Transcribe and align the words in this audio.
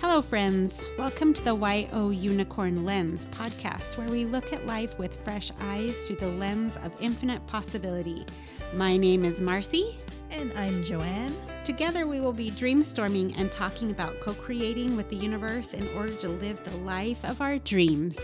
Hello, 0.00 0.20
friends. 0.20 0.84
Welcome 0.98 1.32
to 1.32 1.44
the 1.44 1.54
YO 1.54 2.10
Unicorn 2.10 2.84
Lens 2.84 3.26
podcast, 3.26 3.96
where 3.96 4.08
we 4.08 4.24
look 4.24 4.52
at 4.52 4.66
life 4.66 4.98
with 4.98 5.16
fresh 5.24 5.50
eyes 5.60 6.06
through 6.06 6.16
the 6.16 6.28
lens 6.28 6.76
of 6.78 6.92
infinite 7.00 7.46
possibility. 7.46 8.26
My 8.74 8.96
name 8.96 9.24
is 9.24 9.40
Marcie. 9.40 9.96
And 10.30 10.52
I'm 10.58 10.84
JoAnn. 10.84 11.32
Together, 11.62 12.06
we 12.06 12.20
will 12.20 12.32
be 12.32 12.50
dreamstorming 12.50 13.38
and 13.38 13.50
talking 13.52 13.92
about 13.92 14.20
co 14.20 14.34
creating 14.34 14.96
with 14.96 15.08
the 15.08 15.16
universe 15.16 15.74
in 15.74 15.88
order 15.96 16.14
to 16.14 16.28
live 16.28 16.62
the 16.64 16.76
life 16.78 17.24
of 17.24 17.40
our 17.40 17.58
dreams. 17.58 18.20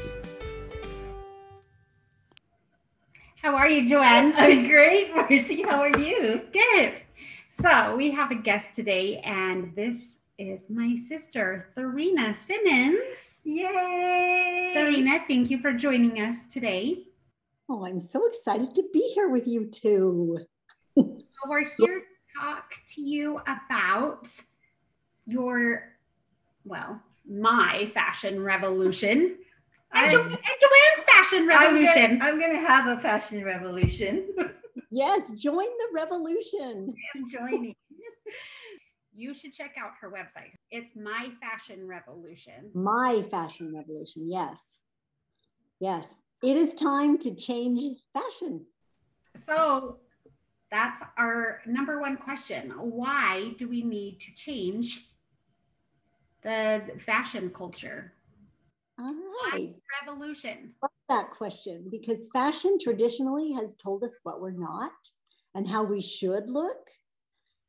How 3.40 3.54
are 3.54 3.68
you, 3.68 3.88
JoAnn? 3.88 4.32
I'm 4.36 4.68
great, 4.68 5.14
Marcie. 5.14 5.64
How 5.64 5.80
are 5.80 5.98
you? 5.98 6.42
Good. 6.52 7.02
So, 7.48 7.96
we 7.96 8.10
have 8.12 8.30
a 8.30 8.36
guest 8.36 8.76
today, 8.76 9.18
and 9.18 9.74
this 9.74 10.19
is 10.48 10.70
my 10.70 10.96
sister, 10.96 11.68
Therina 11.76 12.34
Simmons. 12.34 13.42
Yay! 13.44 14.72
Therina, 14.74 15.26
thank 15.28 15.50
you 15.50 15.58
for 15.58 15.72
joining 15.72 16.20
us 16.20 16.46
today. 16.46 17.04
Oh, 17.68 17.84
I'm 17.84 17.98
so 17.98 18.26
excited 18.26 18.74
to 18.74 18.84
be 18.92 19.00
here 19.14 19.28
with 19.28 19.46
you 19.46 19.66
two. 19.66 20.38
We're 20.96 21.60
here 21.78 22.00
to 22.00 22.40
talk 22.40 22.72
to 22.94 23.00
you 23.00 23.40
about 23.46 24.28
your, 25.26 25.92
well, 26.64 27.00
my 27.28 27.90
fashion 27.94 28.42
revolution. 28.42 29.36
And, 29.92 30.06
I- 30.06 30.10
jo- 30.10 30.22
and 30.22 30.30
JoAnn's 30.32 31.04
fashion 31.06 31.46
revolution. 31.46 32.22
I'm 32.22 32.38
going 32.38 32.52
to 32.52 32.60
have 32.66 32.86
a 32.86 33.00
fashion 33.00 33.44
revolution. 33.44 34.28
yes, 34.90 35.30
join 35.32 35.66
the 35.66 35.88
revolution. 35.92 36.94
I'm 37.14 37.28
joining. 37.28 37.74
you 39.20 39.34
should 39.34 39.52
check 39.52 39.74
out 39.78 39.90
her 40.00 40.10
website. 40.10 40.52
It's 40.70 40.96
My 40.96 41.28
Fashion 41.40 41.86
Revolution. 41.86 42.70
My 42.74 43.22
fashion 43.30 43.74
revolution. 43.74 44.28
Yes. 44.30 44.78
Yes. 45.78 46.24
It 46.42 46.56
is 46.56 46.72
time 46.72 47.18
to 47.18 47.34
change 47.34 48.00
fashion. 48.14 48.64
So 49.36 49.98
that's 50.70 51.02
our 51.18 51.60
number 51.66 52.00
one 52.00 52.16
question. 52.16 52.72
Why 52.78 53.52
do 53.58 53.68
we 53.68 53.82
need 53.82 54.20
to 54.20 54.32
change 54.34 55.06
the 56.42 56.82
fashion 57.04 57.50
culture? 57.50 58.14
All 58.98 59.14
Why 59.14 59.74
revolution? 60.02 60.72
That 61.10 61.30
question 61.30 61.88
because 61.90 62.28
fashion 62.32 62.78
traditionally 62.80 63.52
has 63.52 63.74
told 63.74 64.02
us 64.04 64.18
what 64.22 64.40
we're 64.40 64.50
not 64.50 64.92
and 65.54 65.68
how 65.68 65.82
we 65.82 66.00
should 66.00 66.48
look. 66.48 66.88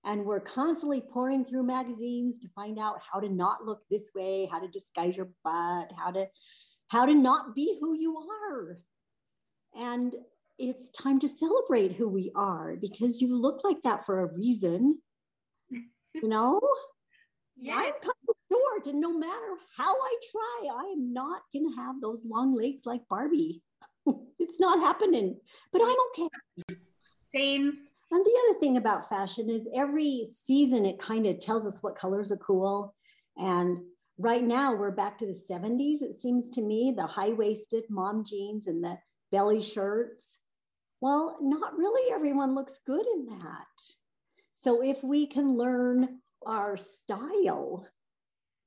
And 0.03 0.25
we're 0.25 0.39
constantly 0.39 1.01
pouring 1.01 1.45
through 1.45 1.63
magazines 1.63 2.39
to 2.39 2.47
find 2.55 2.79
out 2.79 3.01
how 3.01 3.19
to 3.19 3.29
not 3.29 3.65
look 3.65 3.83
this 3.89 4.11
way, 4.15 4.47
how 4.51 4.59
to 4.59 4.67
disguise 4.67 5.15
your 5.15 5.29
butt, 5.43 5.91
how 5.97 6.11
to 6.11 6.27
how 6.87 7.05
to 7.05 7.13
not 7.13 7.55
be 7.55 7.77
who 7.79 7.95
you 7.95 8.17
are. 8.17 8.79
And 9.75 10.13
it's 10.59 10.89
time 10.89 11.19
to 11.19 11.29
celebrate 11.29 11.93
who 11.93 12.09
we 12.09 12.31
are 12.35 12.75
because 12.75 13.21
you 13.21 13.35
look 13.35 13.63
like 13.63 13.81
that 13.83 14.05
for 14.05 14.19
a 14.19 14.33
reason. 14.33 14.99
You 15.69 15.83
know? 16.27 16.59
Yeah. 17.55 17.75
I'm 17.77 17.93
of 17.93 18.35
short, 18.51 18.87
and 18.87 18.99
no 18.99 19.17
matter 19.17 19.55
how 19.77 19.93
I 19.93 20.15
try, 20.31 20.69
I 20.73 20.91
am 20.91 21.13
not 21.13 21.43
going 21.53 21.69
to 21.69 21.75
have 21.75 22.01
those 22.01 22.25
long 22.25 22.53
legs 22.53 22.81
like 22.85 23.01
Barbie. 23.09 23.61
it's 24.39 24.59
not 24.59 24.79
happening, 24.79 25.37
but 25.71 25.81
I'm 25.81 25.95
okay. 26.09 26.27
Same. 27.33 27.73
And 28.11 28.25
the 28.25 28.39
other 28.49 28.59
thing 28.59 28.77
about 28.77 29.09
fashion 29.09 29.49
is 29.49 29.69
every 29.73 30.27
season 30.31 30.85
it 30.85 30.99
kind 30.99 31.25
of 31.25 31.39
tells 31.39 31.65
us 31.65 31.81
what 31.81 31.95
colors 31.95 32.31
are 32.31 32.37
cool. 32.37 32.93
And 33.37 33.79
right 34.17 34.43
now 34.43 34.75
we're 34.75 34.91
back 34.91 35.17
to 35.19 35.25
the 35.25 35.39
70s, 35.49 36.01
it 36.01 36.19
seems 36.19 36.49
to 36.51 36.61
me, 36.61 36.93
the 36.95 37.07
high 37.07 37.29
waisted 37.29 37.85
mom 37.89 38.25
jeans 38.25 38.67
and 38.67 38.83
the 38.83 38.97
belly 39.31 39.61
shirts. 39.61 40.39
Well, 40.99 41.37
not 41.41 41.77
really 41.77 42.13
everyone 42.13 42.53
looks 42.53 42.79
good 42.85 43.05
in 43.15 43.25
that. 43.27 43.65
So 44.51 44.83
if 44.83 45.03
we 45.03 45.25
can 45.25 45.57
learn 45.57 46.19
our 46.45 46.77
style, 46.77 47.87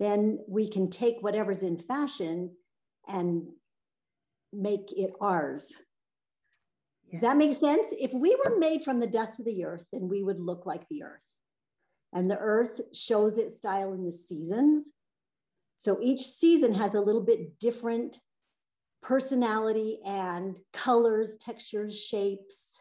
then 0.00 0.38
we 0.49 0.69
can 0.69 0.91
take 0.91 1.19
whatever's 1.21 1.62
in 1.62 1.78
fashion 1.78 2.50
and 3.06 3.49
make 4.53 4.93
it 4.97 5.12
ours. 5.21 5.72
Does 7.14 7.20
that 7.20 7.36
make 7.36 7.54
sense? 7.54 7.94
If 7.97 8.12
we 8.12 8.36
were 8.44 8.58
made 8.58 8.82
from 8.82 8.98
the 8.98 9.06
dust 9.06 9.38
of 9.38 9.47
the 9.47 9.64
earth, 9.64 9.84
then 9.92 10.08
we 10.08 10.25
would 10.25 10.41
look 10.41 10.66
like 10.66 10.88
the 10.88 11.04
earth. 11.04 11.25
And 12.12 12.28
the 12.28 12.38
earth 12.38 12.80
shows 12.92 13.38
its 13.38 13.56
style 13.56 13.92
in 13.92 14.04
the 14.04 14.10
seasons. 14.10 14.91
So 15.76 15.98
each 16.02 16.22
season 16.26 16.75
has 16.75 16.94
a 16.94 17.00
little 17.00 17.20
bit 17.22 17.60
different 17.60 18.19
personality 19.00 20.00
and 20.04 20.56
colors, 20.72 21.36
textures, 21.36 21.97
shapes. 21.97 22.72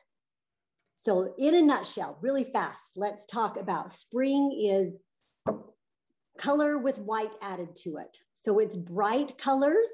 So, 0.96 1.36
in 1.38 1.54
a 1.54 1.62
nutshell, 1.62 2.18
really 2.20 2.46
fast, 2.46 2.82
let's 2.96 3.28
talk 3.28 3.56
about 3.56 3.92
spring 3.92 4.52
is 4.52 4.98
color 6.40 6.80
with 6.80 6.98
white 6.98 7.34
added 7.40 7.76
to 7.84 7.98
it. 7.98 8.18
So, 8.34 8.58
it's 8.58 8.78
bright 8.78 9.38
colors. 9.38 9.90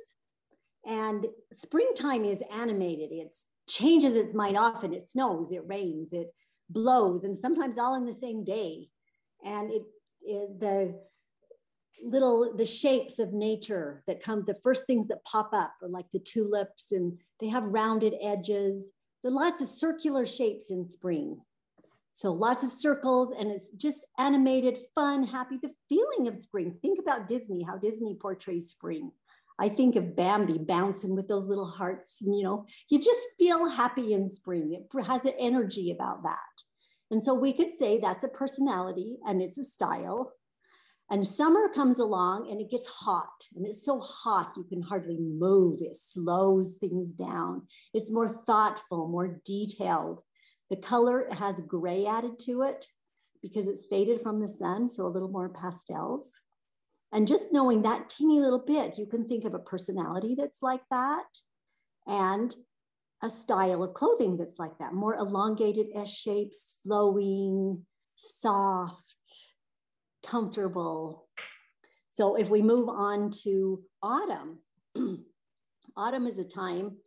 And 0.85 1.25
springtime 1.51 2.23
is 2.23 2.41
animated. 2.53 3.09
It's 3.11 3.45
changes 3.69 4.16
its 4.16 4.34
mind 4.34 4.57
often. 4.57 4.94
It 4.94 5.03
snows, 5.03 5.52
it 5.52 5.63
rains, 5.68 6.12
it 6.12 6.34
blows, 6.69 7.24
and 7.24 7.38
sometimes 7.38 7.78
all 7.78 7.96
in 7.96 8.06
the 8.06 8.13
same 8.13 8.44
day. 8.44 8.90
And 9.46 9.72
it, 9.72 9.84
it 10.22 10.59
the 10.59 11.00
little 12.03 12.56
the 12.56 12.66
shapes 12.66 13.19
of 13.19 13.34
nature 13.34 14.03
that 14.07 14.24
come 14.24 14.44
the 14.46 14.57
first 14.63 14.85
things 14.88 15.07
that 15.07 15.24
pop 15.25 15.52
up 15.53 15.74
are 15.81 15.90
like 15.90 16.06
the 16.13 16.19
tulips 16.19 16.91
and 16.91 17.19
they 17.40 17.47
have 17.47 17.63
rounded 17.63 18.13
edges 18.22 18.91
there 19.22 19.31
are 19.31 19.35
lots 19.35 19.62
of 19.62 19.68
circular 19.68 20.25
shapes 20.25 20.72
in 20.72 20.88
spring 20.88 21.38
so 22.13 22.31
lots 22.31 22.63
of 22.63 22.72
circles 22.72 23.34
and 23.38 23.51
it's 23.51 23.72
just 23.72 24.06
animated 24.18 24.78
fun 24.96 25.24
happy 25.24 25.57
the 25.62 25.72
feeling 25.90 26.28
of 26.28 26.38
spring 26.38 26.74
think 26.81 27.00
about 27.00 27.28
disney 27.28 27.63
how 27.63 27.78
disney 27.78 28.16
portrays 28.16 28.69
spring 28.69 29.12
i 29.59 29.70
think 29.70 29.96
of 29.96 30.16
bambi 30.16 30.58
bouncing 30.58 31.16
with 31.16 31.28
those 31.28 31.47
little 31.47 31.70
hearts 31.70 32.18
and, 32.22 32.36
you 32.36 32.44
know 32.44 32.66
you 32.90 33.00
just 33.00 33.28
feel 33.38 33.70
happy 33.70 34.14
in 34.14 34.30
spring 34.30 34.74
it 34.74 35.06
has 35.06 35.25
an 35.25 35.34
energy 35.40 35.92
about 35.92 36.24
that 36.24 36.38
and 37.12 37.24
so 37.24 37.34
we 37.34 37.53
could 37.53 37.72
say 37.72 38.00
that's 38.00 38.24
a 38.24 38.30
personality 38.30 39.18
and 39.25 39.42
it's 39.42 39.58
a 39.58 39.64
style 39.64 40.34
and 41.12 41.25
summer 41.25 41.69
comes 41.69 41.98
along 41.98 42.52
and 42.52 42.62
it 42.62 42.69
gets 42.69 42.88
hot, 42.88 43.48
and 43.56 43.66
it's 43.66 43.84
so 43.84 44.00
hot 44.00 44.53
you 44.56 44.64
can 44.64 44.84
hardly 44.84 45.18
move. 45.19 45.80
It 45.81 45.96
slows 45.96 46.75
things 46.75 47.14
down. 47.14 47.64
It's 47.96 48.12
more 48.12 48.44
thoughtful, 48.46 49.08
more 49.08 49.42
detailed. 49.44 50.22
The 50.69 50.75
color 50.75 51.28
has 51.31 51.62
gray 51.62 52.06
added 52.06 52.38
to 52.42 52.62
it 52.62 52.86
because 53.42 53.68
it's 53.68 53.88
faded 53.90 54.22
from 54.22 54.40
the 54.40 54.48
sun, 54.48 54.88
so 54.88 55.08
a 55.08 55.09
little 55.09 55.30
more 55.30 55.50
pastels. 55.50 56.42
And 57.12 57.28
just 57.28 57.52
knowing 57.52 57.81
that 57.81 58.09
teeny 58.09 58.40
little 58.40 58.59
bit, 58.59 58.97
you 58.97 59.06
can 59.06 59.28
think 59.28 59.44
of 59.46 59.53
a 59.53 59.59
personality 59.59 60.36
that's 60.36 60.62
like 60.62 60.84
that 60.92 61.25
and 62.06 62.56
a 63.22 63.30
style 63.30 63.84
of 63.84 63.94
clothing 63.94 64.38
that's 64.38 64.59
like 64.59 64.78
that 64.80 64.94
more 64.94 65.16
elongated 65.16 65.88
S 65.96 66.09
shapes, 66.14 66.75
flowing, 66.86 67.86
soft 68.16 69.16
comfortable. 70.25 71.28
So 72.09 72.36
if 72.36 72.50
we 72.50 72.62
move 72.62 72.90
on 72.90 73.31
to 73.44 73.81
autumn, 74.03 74.59
autumn 75.98 76.28
is 76.28 76.38
a 76.38 76.44
time 76.44 76.98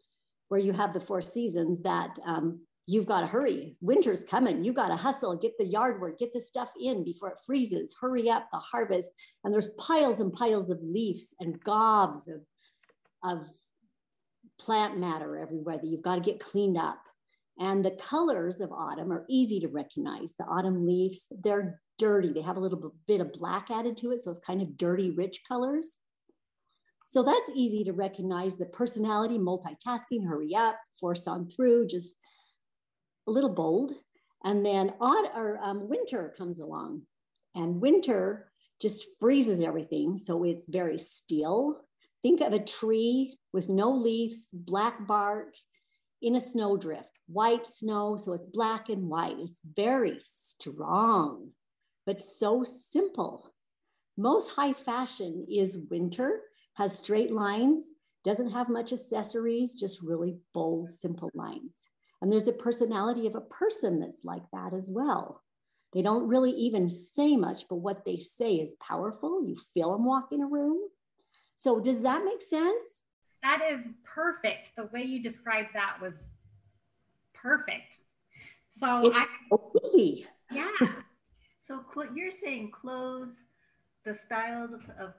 where 0.49 0.61
you 0.61 0.73
have 0.73 0.93
the 0.93 1.01
four 1.01 1.23
seasons 1.23 1.83
that 1.83 2.19
um, 2.25 2.61
you've 2.87 3.07
got 3.07 3.21
to 3.21 3.27
hurry. 3.27 3.77
Winter's 3.81 4.25
coming. 4.25 4.65
You've 4.65 4.75
got 4.75 4.89
to 4.89 4.97
hustle, 4.97 5.37
get 5.37 5.53
the 5.59 5.67
yard 5.67 6.01
work, 6.01 6.19
get 6.19 6.33
the 6.33 6.41
stuff 6.41 6.71
in 6.81 7.05
before 7.05 7.31
it 7.31 7.39
freezes. 7.47 7.95
Hurry 8.01 8.29
up 8.29 8.49
the 8.53 8.59
harvest. 8.59 9.13
And 9.45 9.53
there's 9.53 9.69
piles 9.79 10.21
and 10.21 10.33
piles 10.33 10.71
of 10.71 10.83
leaves 10.83 11.35
and 11.41 11.63
gobs 11.63 12.29
of, 12.29 12.41
of 13.25 13.49
plant 14.59 14.99
matter 14.99 15.37
everywhere 15.37 15.79
that 15.79 15.87
you've 15.87 16.03
got 16.03 16.17
to 16.17 16.21
get 16.21 16.41
cleaned 16.41 16.77
up. 16.77 16.99
And 17.59 17.85
the 17.85 17.93
colors 17.93 18.61
of 18.61 18.73
autumn 18.73 19.13
are 19.13 19.27
easy 19.29 19.61
to 19.61 19.69
recognize. 19.69 20.35
The 20.39 20.45
autumn 20.45 20.87
leaves, 20.87 21.27
they're 21.31 21.81
dirty. 21.99 22.33
They 22.33 22.41
have 22.41 22.57
a 22.57 22.61
little 22.61 22.95
bit 23.07 23.21
of 23.21 23.33
black 23.33 23.71
added 23.71 23.97
to 23.99 24.11
it. 24.11 24.25
So 24.25 24.31
it's 24.31 24.41
kind 24.41 24.63
of 24.63 24.77
dirty, 24.77 25.11
rich 25.11 25.43
colors. 25.47 26.01
So 27.07 27.23
that's 27.23 27.51
easy 27.55 27.85
to 27.85 27.93
recognize 27.93 28.57
the 28.57 28.65
personality, 28.65 29.39
multitasking, 29.39 30.27
hurry 30.27 30.55
up, 30.57 30.79
force 30.99 31.27
on 31.27 31.47
through, 31.47 31.89
just 31.89 32.15
a 33.27 33.31
little 33.31 33.51
bold. 33.51 33.93
And 34.45 34.67
then 34.67 34.93
odd 35.01 35.27
or 35.37 35.59
um, 35.63 35.89
winter 35.89 36.35
comes 36.37 36.59
along, 36.59 37.03
and 37.55 37.81
winter 37.81 38.51
just 38.81 39.07
freezes 39.21 39.61
everything. 39.61 40.17
So 40.17 40.43
it's 40.43 40.69
very 40.69 40.99
still. 40.99 41.81
Think 42.23 42.41
of 42.41 42.53
a 42.53 42.59
tree 42.59 43.39
with 43.53 43.69
no 43.69 43.93
leaves, 43.93 44.49
black 44.53 45.07
bark 45.07 45.55
in 46.21 46.35
a 46.35 46.41
snowdrift, 46.41 47.09
white 47.29 47.67
snow. 47.67 48.17
So 48.17 48.33
it's 48.33 48.47
black 48.47 48.89
and 48.89 49.09
white. 49.09 49.37
It's 49.39 49.61
very 49.77 50.19
strong, 50.25 51.51
but 52.05 52.21
so 52.21 52.65
simple. 52.65 53.55
Most 54.17 54.51
high 54.51 54.73
fashion 54.73 55.47
is 55.49 55.79
winter, 55.89 56.41
has 56.75 56.99
straight 56.99 57.33
lines, 57.33 57.93
doesn't 58.25 58.51
have 58.51 58.69
much 58.69 58.93
accessories, 58.93 59.75
just 59.75 60.03
really 60.03 60.37
bold, 60.53 60.91
simple 60.91 61.31
lines. 61.35 61.92
And 62.23 62.31
there's 62.31 62.47
a 62.47 62.53
personality 62.53 63.27
of 63.27 63.35
a 63.35 63.41
person 63.41 63.99
that's 63.99 64.25
like 64.25 64.45
that 64.53 64.73
as 64.73 64.89
well. 64.89 65.43
They 65.93 66.03
don't 66.03 66.29
really 66.29 66.53
even 66.53 66.89
say 66.89 67.37
much, 67.37 67.65
but 67.69 67.77
what 67.77 68.05
they 68.05 68.17
say 68.17 68.55
is 68.55 68.77
powerful. 68.77 69.45
You 69.45 69.57
feel 69.75 69.91
them 69.93 70.05
walk 70.05 70.29
in 70.31 70.41
a 70.41 70.47
room. 70.47 70.79
So, 71.57 71.81
does 71.81 72.03
that 72.03 72.25
make 72.25 72.41
sense? 72.41 73.03
That 73.43 73.61
is 73.69 73.89
perfect. 74.05 74.71
The 74.77 74.89
way 74.93 75.03
you 75.03 75.21
described 75.21 75.71
that 75.75 75.97
was 76.01 76.27
perfect. 77.35 77.99
So, 78.71 79.01
it's 79.05 79.19
I, 79.19 79.27
so 79.51 79.73
easy. 79.85 80.27
Yeah. 80.53 80.71
so, 81.61 81.81
you're 82.15 82.31
saying 82.31 82.71
clothes, 82.71 83.43
the 84.05 84.15
styles 84.15 84.71
of 85.01 85.13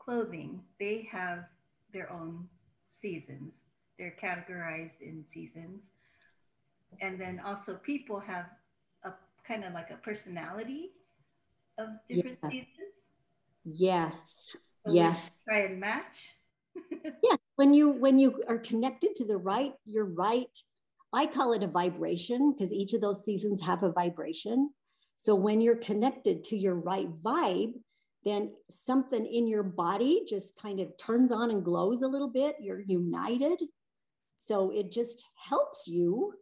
clothing, 0.00 0.62
they 0.80 1.08
have 1.12 1.44
their 1.92 2.12
own 2.12 2.48
seasons. 2.88 3.62
They're 3.98 4.16
categorized 4.20 5.00
in 5.00 5.24
seasons 5.32 5.90
and 7.00 7.20
then 7.20 7.40
also 7.44 7.74
people 7.74 8.20
have 8.20 8.46
a 9.04 9.12
kind 9.46 9.64
of 9.64 9.72
like 9.72 9.90
a 9.90 9.96
personality 9.96 10.90
of 11.78 11.88
different 12.08 12.38
yeah. 12.42 12.50
seasons. 12.50 12.90
Yes. 13.64 14.56
So 14.86 14.92
yes. 14.92 15.30
Try 15.48 15.60
and 15.60 15.80
match. 15.80 16.34
yeah. 17.22 17.36
When 17.56 17.74
you 17.74 17.90
when 17.90 18.18
you 18.18 18.42
are 18.48 18.58
connected 18.58 19.14
to 19.16 19.26
the 19.26 19.36
right, 19.36 19.74
you're 19.84 20.06
right. 20.06 20.56
I 21.12 21.26
call 21.26 21.52
it 21.52 21.62
a 21.62 21.66
vibration 21.66 22.52
because 22.52 22.72
each 22.72 22.94
of 22.94 23.00
those 23.00 23.24
seasons 23.24 23.60
have 23.62 23.82
a 23.82 23.92
vibration. 23.92 24.70
So 25.16 25.34
when 25.34 25.60
you're 25.60 25.76
connected 25.76 26.44
to 26.44 26.56
your 26.56 26.76
right 26.76 27.08
vibe, 27.22 27.74
then 28.24 28.52
something 28.70 29.26
in 29.26 29.46
your 29.46 29.62
body 29.62 30.24
just 30.28 30.56
kind 30.56 30.80
of 30.80 30.96
turns 30.96 31.32
on 31.32 31.50
and 31.50 31.64
glows 31.64 32.02
a 32.02 32.08
little 32.08 32.28
bit. 32.28 32.56
You're 32.60 32.80
united. 32.80 33.60
So 34.36 34.70
it 34.70 34.92
just 34.92 35.24
helps 35.34 35.86
you 35.86 36.32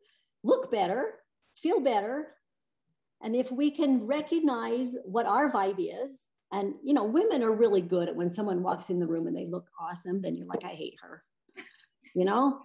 look 0.43 0.70
better, 0.70 1.14
feel 1.56 1.81
better. 1.81 2.29
And 3.23 3.35
if 3.35 3.50
we 3.50 3.70
can 3.70 4.06
recognize 4.06 4.94
what 5.05 5.26
our 5.26 5.50
vibe 5.50 5.79
is, 5.79 6.23
and 6.52 6.75
you 6.82 6.94
know, 6.94 7.05
women 7.05 7.43
are 7.43 7.55
really 7.55 7.82
good 7.82 8.08
at 8.08 8.17
when 8.17 8.31
someone 8.31 8.62
walks 8.62 8.90
in 8.90 9.00
the 9.00 9.06
room 9.06 9.26
and 9.26 9.37
they 9.37 9.46
look 9.46 9.67
awesome, 9.81 10.23
then 10.23 10.37
you're 10.37 10.46
like, 10.46 10.64
I 10.64 10.69
hate 10.69 10.96
her. 11.02 11.23
You 12.14 12.25
know, 12.25 12.62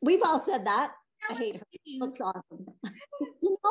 we've 0.00 0.22
all 0.24 0.40
said 0.40 0.66
that. 0.66 0.92
I 1.30 1.34
hate 1.34 1.56
her. 1.56 1.66
She 1.86 1.98
looks 2.00 2.20
awesome. 2.20 2.66
you 3.42 3.56
know, 3.64 3.70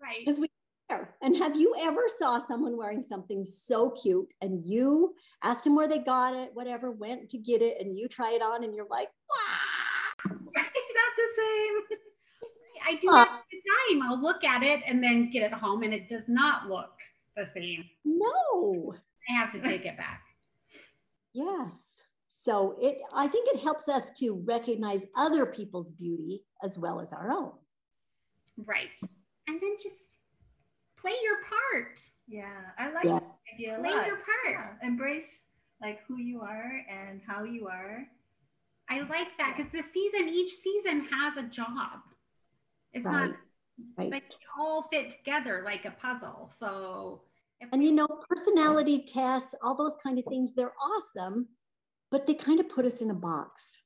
right? 0.00 0.20
Because 0.24 0.38
we 0.38 0.48
care. 0.88 1.14
And 1.22 1.36
have 1.36 1.56
you 1.56 1.74
ever 1.78 2.04
saw 2.18 2.38
someone 2.38 2.76
wearing 2.76 3.02
something 3.02 3.44
so 3.44 3.90
cute 3.90 4.28
and 4.40 4.64
you 4.64 5.14
asked 5.42 5.64
them 5.64 5.74
where 5.74 5.88
they 5.88 5.98
got 5.98 6.34
it, 6.34 6.50
whatever, 6.54 6.90
went 6.90 7.28
to 7.30 7.38
get 7.38 7.62
it, 7.62 7.80
and 7.80 7.96
you 7.96 8.08
try 8.08 8.32
it 8.32 8.42
on 8.42 8.64
and 8.64 8.74
you're 8.74 8.86
like, 8.90 9.08
wow. 9.30 10.32
Not 10.54 11.12
the 11.16 11.28
same. 11.36 11.98
I 12.86 12.94
do 12.94 13.08
that 13.10 13.28
all 13.28 13.42
the 13.50 13.98
time. 13.98 14.02
I'll 14.02 14.20
look 14.20 14.44
at 14.44 14.62
it 14.62 14.80
and 14.86 15.02
then 15.02 15.30
get 15.30 15.42
it 15.42 15.52
home, 15.52 15.82
and 15.82 15.92
it 15.92 16.08
does 16.08 16.28
not 16.28 16.68
look 16.68 16.90
the 17.36 17.46
same. 17.46 17.84
No, 18.04 18.94
I 19.28 19.34
have 19.34 19.52
to 19.52 19.60
take 19.60 19.84
it 19.84 19.96
back. 19.96 20.22
Yes. 21.32 22.02
So 22.26 22.76
it, 22.80 22.98
I 23.14 23.28
think 23.28 23.48
it 23.54 23.60
helps 23.60 23.88
us 23.88 24.10
to 24.18 24.42
recognize 24.46 25.06
other 25.16 25.46
people's 25.46 25.92
beauty 25.92 26.44
as 26.62 26.76
well 26.76 27.00
as 27.00 27.12
our 27.12 27.30
own. 27.30 27.52
Right. 28.56 29.00
And 29.46 29.60
then 29.60 29.76
just 29.82 30.18
play 30.98 31.14
your 31.22 31.36
part. 31.36 32.00
Yeah, 32.28 32.50
I 32.78 32.92
like 32.92 33.04
yeah. 33.04 33.20
that 33.20 33.36
idea. 33.54 33.78
Play 33.80 34.06
your 34.06 34.16
part. 34.16 34.26
Yeah. 34.48 34.68
Embrace 34.82 35.40
like 35.80 36.00
who 36.06 36.18
you 36.18 36.40
are 36.40 36.84
and 36.90 37.20
how 37.26 37.44
you 37.44 37.68
are. 37.68 38.06
I 38.88 39.00
like 39.00 39.36
that 39.38 39.54
because 39.56 39.72
the 39.72 39.82
season, 39.82 40.28
each 40.28 40.54
season 40.54 41.08
has 41.10 41.36
a 41.36 41.48
job. 41.48 42.00
It's 42.92 43.04
right. 43.06 43.28
not 43.28 43.36
right. 43.96 44.10
like 44.10 44.32
all 44.58 44.88
fit 44.92 45.10
together 45.10 45.62
like 45.64 45.84
a 45.84 45.92
puzzle. 45.92 46.50
So 46.54 47.22
and 47.70 47.84
you 47.84 47.92
know, 47.92 48.08
personality 48.28 49.04
tests, 49.06 49.54
all 49.62 49.76
those 49.76 49.96
kind 50.02 50.18
of 50.18 50.24
things, 50.24 50.54
they're 50.54 50.74
awesome, 50.82 51.48
but 52.10 52.26
they 52.26 52.34
kind 52.34 52.58
of 52.58 52.68
put 52.68 52.84
us 52.84 53.00
in 53.00 53.10
a 53.10 53.14
box, 53.14 53.76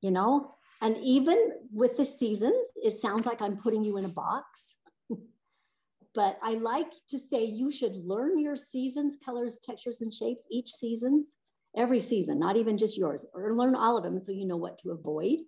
you 0.00 0.10
know? 0.10 0.54
And 0.80 0.96
even 0.98 1.50
with 1.72 1.96
the 1.96 2.04
seasons, 2.04 2.68
it 2.76 2.92
sounds 2.92 3.26
like 3.26 3.40
I'm 3.40 3.56
putting 3.56 3.82
you 3.82 3.96
in 3.96 4.04
a 4.04 4.08
box. 4.08 4.74
but 6.14 6.38
I 6.42 6.54
like 6.54 6.92
to 7.08 7.18
say 7.18 7.44
you 7.44 7.72
should 7.72 7.96
learn 7.96 8.38
your 8.38 8.56
seasons, 8.56 9.16
colors, 9.24 9.58
textures, 9.62 10.02
and 10.02 10.12
shapes 10.12 10.44
each 10.50 10.70
seasons, 10.70 11.28
every 11.76 12.00
season, 12.00 12.38
not 12.38 12.56
even 12.56 12.78
just 12.78 12.96
yours, 12.96 13.26
or 13.34 13.54
learn 13.54 13.74
all 13.74 13.96
of 13.96 14.04
them 14.04 14.20
so 14.20 14.32
you 14.32 14.46
know 14.46 14.56
what 14.56 14.78
to 14.78 14.90
avoid. 14.90 15.40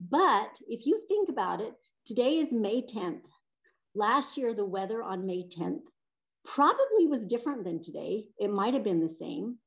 But 0.00 0.58
if 0.68 0.86
you 0.86 1.02
think 1.08 1.28
about 1.28 1.60
it, 1.60 1.74
Today 2.06 2.36
is 2.36 2.52
May 2.52 2.82
10th. 2.82 3.24
Last 3.96 4.36
year, 4.36 4.54
the 4.54 4.64
weather 4.64 5.02
on 5.02 5.26
May 5.26 5.42
10th 5.42 5.86
probably 6.44 7.08
was 7.08 7.26
different 7.26 7.64
than 7.64 7.82
today. 7.82 8.26
It 8.38 8.52
might 8.52 8.74
have 8.74 8.84
been 8.84 9.00
the 9.00 9.08
same, 9.08 9.58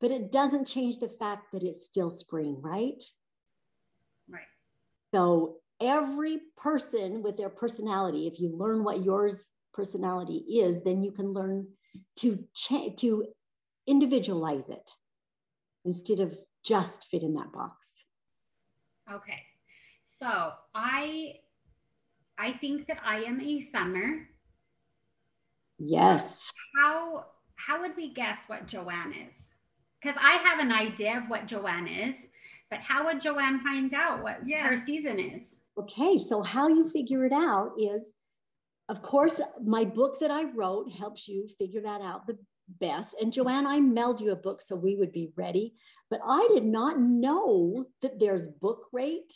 but 0.00 0.12
it 0.12 0.30
doesn't 0.30 0.68
change 0.68 0.98
the 0.98 1.08
fact 1.08 1.50
that 1.52 1.64
it's 1.64 1.84
still 1.84 2.12
spring, 2.12 2.60
right? 2.62 3.02
Right. 4.30 4.42
So 5.12 5.56
every 5.80 6.38
person 6.56 7.20
with 7.20 7.36
their 7.36 7.48
personality, 7.48 8.28
if 8.28 8.38
you 8.38 8.56
learn 8.56 8.84
what 8.84 9.02
yours 9.02 9.48
personality 9.74 10.44
is, 10.60 10.84
then 10.84 11.02
you 11.02 11.10
can 11.10 11.32
learn 11.32 11.66
to 12.18 12.44
cha- 12.54 12.94
to 12.98 13.26
individualize 13.88 14.70
it 14.70 14.88
instead 15.84 16.20
of 16.20 16.38
just 16.64 17.08
fit 17.08 17.24
in 17.24 17.34
that 17.34 17.50
box. 17.52 18.04
Okay. 19.12 19.42
So 20.22 20.52
I 20.72 21.34
I 22.38 22.52
think 22.52 22.86
that 22.86 22.98
I 23.04 23.22
am 23.22 23.40
a 23.40 23.60
summer. 23.60 24.28
Yes. 25.80 26.52
How 26.78 27.26
how 27.56 27.80
would 27.80 27.96
we 27.96 28.14
guess 28.14 28.44
what 28.46 28.68
JoAnn 28.68 29.28
is? 29.28 29.48
Because 30.00 30.16
I 30.22 30.34
have 30.34 30.60
an 30.60 30.70
idea 30.70 31.18
of 31.18 31.24
what 31.28 31.48
JoAnn 31.48 32.08
is, 32.08 32.28
but 32.70 32.78
how 32.78 33.04
would 33.06 33.20
JoAnn 33.20 33.62
find 33.62 33.92
out 33.94 34.22
what 34.22 34.46
yeah. 34.46 34.68
her 34.68 34.76
season 34.76 35.18
is? 35.18 35.62
Okay, 35.76 36.16
so 36.18 36.40
how 36.40 36.68
you 36.68 36.88
figure 36.88 37.24
it 37.24 37.32
out 37.32 37.72
is, 37.76 38.14
of 38.88 39.02
course, 39.02 39.40
my 39.64 39.84
book 39.84 40.20
that 40.20 40.30
I 40.30 40.44
wrote 40.44 40.92
helps 40.92 41.26
you 41.26 41.48
figure 41.58 41.82
that 41.82 42.00
out 42.00 42.28
the 42.28 42.38
best. 42.80 43.16
And 43.20 43.32
JoAnn, 43.32 43.66
I 43.66 43.80
mailed 43.80 44.20
you 44.20 44.30
a 44.30 44.36
book 44.36 44.60
so 44.60 44.76
we 44.76 44.94
would 44.94 45.10
be 45.10 45.32
ready, 45.34 45.74
but 46.10 46.20
I 46.24 46.48
did 46.54 46.64
not 46.64 47.00
know 47.00 47.86
that 48.02 48.20
there's 48.20 48.46
book 48.46 48.86
rate 48.92 49.32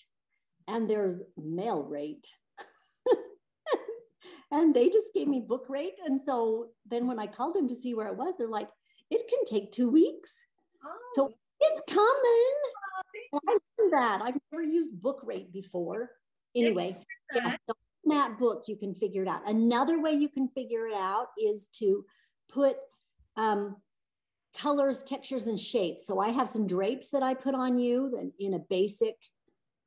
and 0.68 0.88
there's 0.88 1.22
mail 1.36 1.82
rate 1.82 2.28
and 4.50 4.74
they 4.74 4.88
just 4.88 5.12
gave 5.14 5.28
me 5.28 5.40
book 5.40 5.66
rate. 5.68 5.98
And 6.04 6.20
so 6.20 6.68
then 6.88 7.06
when 7.06 7.18
I 7.18 7.26
called 7.26 7.54
them 7.54 7.68
to 7.68 7.76
see 7.76 7.94
where 7.94 8.08
it 8.08 8.16
was, 8.16 8.34
they're 8.36 8.48
like, 8.48 8.68
it 9.10 9.28
can 9.28 9.44
take 9.44 9.72
two 9.72 9.90
weeks. 9.90 10.34
Oh. 10.84 10.98
So 11.14 11.32
it's 11.60 11.82
coming. 11.88 12.52
Oh, 13.32 13.40
I 13.48 13.58
learned 13.78 13.92
that. 13.92 14.22
I've 14.22 14.36
never 14.52 14.62
used 14.62 15.00
book 15.00 15.20
rate 15.24 15.52
before. 15.52 16.10
Anyway, 16.54 16.96
yeah, 17.34 17.50
so 17.50 17.74
in 18.04 18.10
that 18.10 18.38
book, 18.38 18.64
you 18.66 18.76
can 18.76 18.94
figure 18.94 19.22
it 19.22 19.28
out. 19.28 19.48
Another 19.48 20.00
way 20.00 20.12
you 20.12 20.28
can 20.28 20.48
figure 20.48 20.86
it 20.86 20.94
out 20.94 21.26
is 21.38 21.68
to 21.78 22.04
put 22.48 22.76
um, 23.36 23.76
colors, 24.56 25.02
textures, 25.02 25.46
and 25.46 25.60
shapes. 25.60 26.06
So 26.06 26.18
I 26.18 26.30
have 26.30 26.48
some 26.48 26.66
drapes 26.66 27.10
that 27.10 27.22
I 27.22 27.34
put 27.34 27.54
on 27.54 27.78
you 27.78 28.32
in 28.38 28.54
a 28.54 28.58
basic 28.58 29.16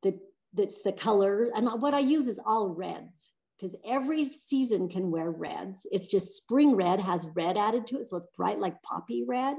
that 0.03 0.15
that's 0.53 0.81
the 0.81 0.91
color. 0.91 1.51
And 1.55 1.67
what 1.81 1.93
I 1.93 1.99
use 1.99 2.27
is 2.27 2.39
all 2.45 2.69
reds 2.69 3.31
because 3.59 3.75
every 3.85 4.25
season 4.25 4.87
can 4.87 5.11
wear 5.11 5.31
reds. 5.31 5.85
It's 5.91 6.07
just 6.07 6.37
spring 6.37 6.75
red 6.75 7.01
has 7.01 7.27
red 7.35 7.57
added 7.57 7.87
to 7.87 7.97
it, 7.97 8.05
so 8.05 8.17
it's 8.17 8.27
bright 8.37 8.59
like 8.59 8.81
poppy 8.83 9.25
red. 9.27 9.57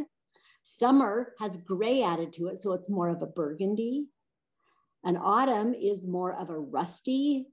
Summer 0.63 1.35
has 1.39 1.57
gray 1.59 2.03
added 2.03 2.33
to 2.35 2.47
it, 2.47 2.59
so 2.59 2.73
it's 2.73 2.89
more 2.89 3.09
of 3.09 3.23
a 3.23 3.27
burgundy. 3.27 4.07
And 5.05 5.19
autumn 5.19 5.75
is 5.75 6.07
more 6.07 6.35
of 6.35 6.51
a 6.51 6.59
rusty, 6.59 7.47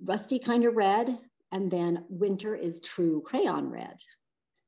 rusty 0.00 0.38
kind 0.38 0.64
of 0.64 0.74
red. 0.74 1.18
And 1.50 1.70
then 1.70 2.04
winter 2.08 2.54
is 2.54 2.80
true 2.80 3.22
crayon 3.22 3.70
red. 3.70 3.96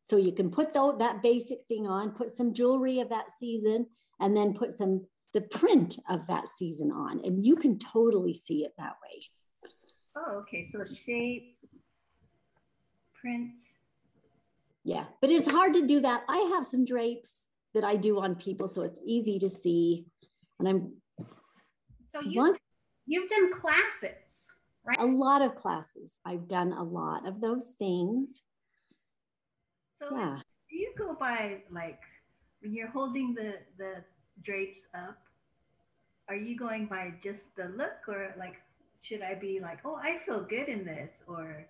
So 0.02 0.16
you 0.16 0.32
can 0.32 0.50
put 0.50 0.72
the, 0.72 0.96
that 0.98 1.22
basic 1.22 1.58
thing 1.68 1.86
on, 1.86 2.12
put 2.12 2.30
some 2.30 2.54
jewelry 2.54 3.00
of 3.00 3.10
that 3.10 3.30
season, 3.30 3.86
and 4.18 4.36
then 4.36 4.54
put 4.54 4.72
some 4.72 5.06
the 5.32 5.40
print 5.40 5.98
of 6.08 6.26
that 6.26 6.48
season 6.48 6.90
on. 6.90 7.20
And 7.24 7.42
you 7.44 7.56
can 7.56 7.78
totally 7.78 8.34
see 8.34 8.64
it 8.64 8.72
that 8.78 8.94
way. 9.02 9.70
Oh, 10.16 10.38
okay. 10.42 10.68
So 10.70 10.84
shape, 11.06 11.56
print. 13.14 13.52
Yeah, 14.84 15.04
but 15.20 15.30
it's 15.30 15.48
hard 15.48 15.74
to 15.74 15.86
do 15.86 16.00
that. 16.00 16.24
I 16.28 16.52
have 16.54 16.66
some 16.66 16.84
drapes 16.84 17.48
that 17.74 17.84
I 17.84 17.96
do 17.96 18.20
on 18.20 18.34
people, 18.34 18.66
so 18.66 18.82
it's 18.82 19.00
easy 19.04 19.38
to 19.38 19.48
see. 19.48 20.06
And 20.58 20.68
I'm 20.68 20.92
so 22.08 22.20
you 22.22 22.56
you've 23.06 23.28
done 23.28 23.52
classes, 23.52 24.56
right? 24.84 24.98
A 24.98 25.06
lot 25.06 25.42
of 25.42 25.54
classes. 25.54 26.18
I've 26.24 26.48
done 26.48 26.72
a 26.72 26.82
lot 26.82 27.26
of 27.28 27.40
those 27.40 27.74
things. 27.78 28.42
So 30.00 30.16
yeah. 30.16 30.38
Do 30.70 30.76
you 30.76 30.92
go 30.96 31.14
by 31.14 31.62
like 31.70 32.00
when 32.60 32.72
you're 32.72 32.90
holding 32.90 33.34
the 33.34 33.54
the 33.78 34.04
drapes 34.42 34.80
up? 34.94 35.18
Are 36.28 36.36
you 36.36 36.56
going 36.56 36.86
by 36.86 37.14
just 37.22 37.54
the 37.56 37.72
look, 37.76 38.08
or 38.08 38.34
like 38.38 38.56
should 39.02 39.22
I 39.22 39.34
be 39.34 39.60
like, 39.60 39.78
oh, 39.84 39.96
I 39.96 40.18
feel 40.24 40.42
good 40.42 40.68
in 40.68 40.84
this, 40.84 41.22
or 41.26 41.66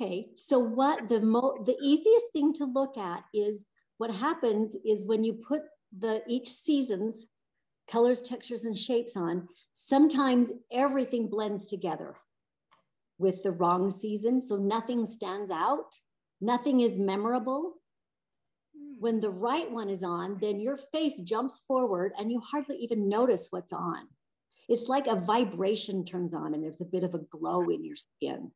Okay, 0.00 0.30
so 0.34 0.58
what 0.58 1.08
the 1.08 1.20
mo 1.20 1.62
the 1.64 1.76
easiest 1.82 2.32
thing 2.32 2.52
to 2.54 2.64
look 2.64 2.96
at 2.96 3.24
is 3.34 3.66
what 3.98 4.10
happens 4.10 4.76
is 4.84 5.04
when 5.04 5.24
you 5.24 5.34
put 5.34 5.62
the 5.96 6.22
each 6.26 6.48
season's 6.48 7.28
colors, 7.86 8.22
textures, 8.22 8.64
and 8.64 8.78
shapes 8.78 9.16
on, 9.16 9.48
sometimes 9.72 10.52
everything 10.72 11.28
blends 11.28 11.66
together 11.66 12.14
with 13.18 13.42
the 13.42 13.50
wrong 13.50 13.90
season. 13.90 14.40
So 14.40 14.56
nothing 14.56 15.04
stands 15.04 15.50
out, 15.50 15.98
nothing 16.40 16.80
is 16.80 16.98
memorable. 16.98 17.74
When 19.00 19.20
the 19.20 19.30
right 19.30 19.70
one 19.72 19.88
is 19.88 20.02
on, 20.02 20.36
then 20.42 20.60
your 20.60 20.76
face 20.76 21.18
jumps 21.20 21.62
forward 21.66 22.12
and 22.18 22.30
you 22.30 22.38
hardly 22.38 22.76
even 22.76 23.08
notice 23.08 23.46
what's 23.48 23.72
on. 23.72 24.08
It's 24.68 24.88
like 24.88 25.06
a 25.06 25.16
vibration 25.16 26.04
turns 26.04 26.34
on 26.34 26.52
and 26.52 26.62
there's 26.62 26.82
a 26.82 26.84
bit 26.84 27.02
of 27.02 27.14
a 27.14 27.20
glow 27.30 27.70
in 27.70 27.82
your 27.82 27.96
skin. 27.96 28.50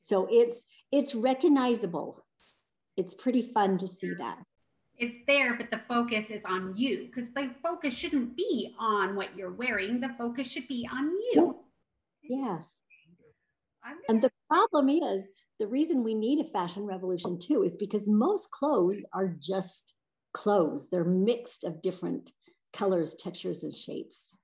So 0.00 0.26
it's 0.30 0.64
it's 0.90 1.14
recognizable. 1.14 2.24
It's 2.96 3.12
pretty 3.12 3.42
fun 3.42 3.76
to 3.76 3.86
see 3.86 4.14
that. 4.14 4.38
It's 4.96 5.18
there, 5.26 5.54
but 5.54 5.70
the 5.70 5.82
focus 5.86 6.30
is 6.30 6.46
on 6.46 6.72
you 6.74 7.04
because 7.04 7.32
the 7.32 7.50
focus 7.62 7.92
shouldn't 7.92 8.38
be 8.38 8.74
on 8.78 9.16
what 9.16 9.36
you're 9.36 9.52
wearing. 9.52 10.00
The 10.00 10.14
focus 10.16 10.50
should 10.50 10.66
be 10.66 10.88
on 10.90 11.10
you. 11.10 11.60
Yes. 12.22 12.83
And 14.08 14.22
the 14.22 14.30
problem 14.48 14.88
is 14.88 15.28
the 15.58 15.66
reason 15.66 16.02
we 16.02 16.14
need 16.14 16.44
a 16.44 16.50
fashion 16.50 16.84
revolution 16.84 17.38
too 17.38 17.62
is 17.62 17.76
because 17.76 18.08
most 18.08 18.50
clothes 18.50 19.04
are 19.12 19.28
just 19.28 19.94
clothes. 20.32 20.88
They're 20.90 21.04
mixed 21.04 21.64
of 21.64 21.80
different 21.82 22.32
colors, 22.72 23.14
textures, 23.14 23.62
and 23.62 23.74
shapes. 23.74 24.36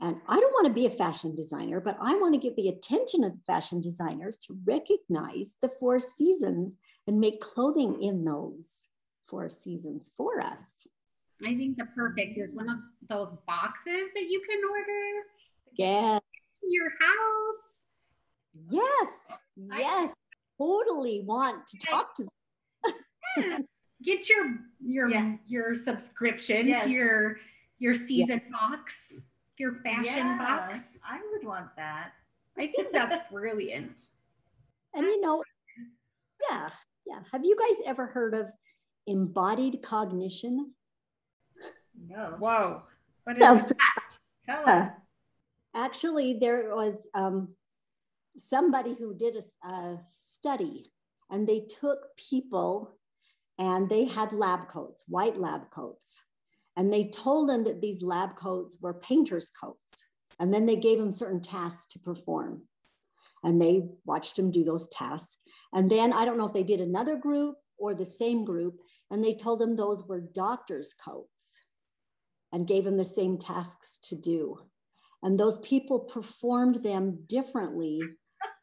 And 0.00 0.20
I 0.26 0.40
don't 0.40 0.52
want 0.52 0.66
to 0.66 0.72
be 0.72 0.86
a 0.86 0.90
fashion 0.90 1.34
designer, 1.34 1.80
but 1.80 1.96
I 2.00 2.16
want 2.16 2.34
to 2.34 2.40
give 2.40 2.56
the 2.56 2.68
attention 2.68 3.22
of 3.22 3.34
the 3.34 3.42
fashion 3.46 3.80
designers 3.80 4.36
to 4.38 4.58
recognize 4.64 5.54
the 5.62 5.70
four 5.78 6.00
seasons 6.00 6.74
and 7.06 7.20
make 7.20 7.40
clothing 7.40 8.02
in 8.02 8.24
those 8.24 8.68
four 9.28 9.48
seasons 9.48 10.10
for 10.16 10.40
us. 10.40 10.74
I 11.44 11.54
think 11.54 11.76
the 11.76 11.86
perfect 11.94 12.36
is 12.36 12.54
one 12.54 12.68
of 12.68 12.78
those 13.08 13.32
boxes 13.46 14.08
that 14.14 14.24
you 14.28 14.42
can 14.48 14.60
order 14.68 15.26
Yeah. 15.76 16.18
to 16.18 16.66
your 16.68 16.90
house. 16.90 17.81
Yes. 18.54 19.32
Yes. 19.56 20.14
Totally 20.58 21.22
want 21.26 21.66
to 21.68 21.78
talk 21.78 22.14
to 22.16 22.26
Yes. 23.36 23.62
Get 24.02 24.28
your 24.28 24.56
your 24.80 25.08
Yeah. 25.08 25.36
your 25.46 25.74
subscription 25.74 26.68
Yes. 26.68 26.84
to 26.84 26.90
your 26.90 27.36
your 27.78 27.94
season 27.94 28.42
box, 28.50 29.26
your 29.58 29.74
fashion 29.76 30.04
Yeah, 30.26 30.38
box. 30.38 30.98
I 31.08 31.20
would 31.32 31.44
want 31.46 31.74
that. 31.76 32.12
I 32.58 32.66
think 32.66 32.88
that's 32.92 33.30
brilliant. 33.32 33.98
And 34.94 35.06
you 35.06 35.20
know, 35.20 35.42
yeah, 36.50 36.68
yeah. 37.06 37.20
Have 37.32 37.44
you 37.44 37.56
guys 37.56 37.86
ever 37.86 38.06
heard 38.06 38.34
of 38.34 38.48
embodied 39.06 39.82
cognition? 39.82 40.74
No. 42.08 42.36
Whoa. 42.38 42.82
What 43.24 43.38
is 43.38 43.42
Sounds 43.44 43.64
that? 43.64 43.76
Tell 44.46 44.62
Yeah. 44.66 44.82
us. 44.84 44.90
Actually, 45.74 46.34
there 46.34 46.74
was 46.74 47.06
um, 47.14 47.54
somebody 48.36 48.94
who 48.94 49.14
did 49.14 49.36
a 49.64 49.98
study, 50.06 50.92
and 51.30 51.46
they 51.46 51.60
took 51.80 52.16
people 52.16 52.98
and 53.58 53.88
they 53.88 54.04
had 54.04 54.32
lab 54.32 54.68
coats, 54.68 55.04
white 55.06 55.38
lab 55.38 55.70
coats, 55.70 56.22
and 56.76 56.92
they 56.92 57.08
told 57.08 57.48
them 57.48 57.64
that 57.64 57.80
these 57.80 58.02
lab 58.02 58.36
coats 58.36 58.78
were 58.80 58.94
painter's 58.94 59.50
coats. 59.50 60.06
And 60.40 60.52
then 60.52 60.64
they 60.66 60.76
gave 60.76 60.98
them 60.98 61.10
certain 61.10 61.42
tasks 61.42 61.86
to 61.92 61.98
perform. 61.98 62.62
And 63.44 63.60
they 63.60 63.90
watched 64.04 64.36
them 64.36 64.50
do 64.50 64.64
those 64.64 64.88
tasks. 64.88 65.36
And 65.72 65.90
then 65.90 66.12
I 66.12 66.24
don't 66.24 66.38
know 66.38 66.46
if 66.46 66.54
they 66.54 66.62
did 66.62 66.80
another 66.80 67.16
group 67.16 67.56
or 67.78 67.94
the 67.94 68.06
same 68.06 68.44
group, 68.44 68.80
and 69.10 69.22
they 69.22 69.34
told 69.34 69.58
them 69.58 69.76
those 69.76 70.02
were 70.04 70.20
doctor's 70.20 70.94
coats 70.94 71.52
and 72.50 72.66
gave 72.66 72.84
them 72.84 72.96
the 72.96 73.04
same 73.04 73.38
tasks 73.38 73.98
to 74.04 74.16
do. 74.16 74.58
And 75.22 75.38
those 75.38 75.58
people 75.58 76.00
performed 76.00 76.82
them 76.82 77.24
differently 77.26 78.00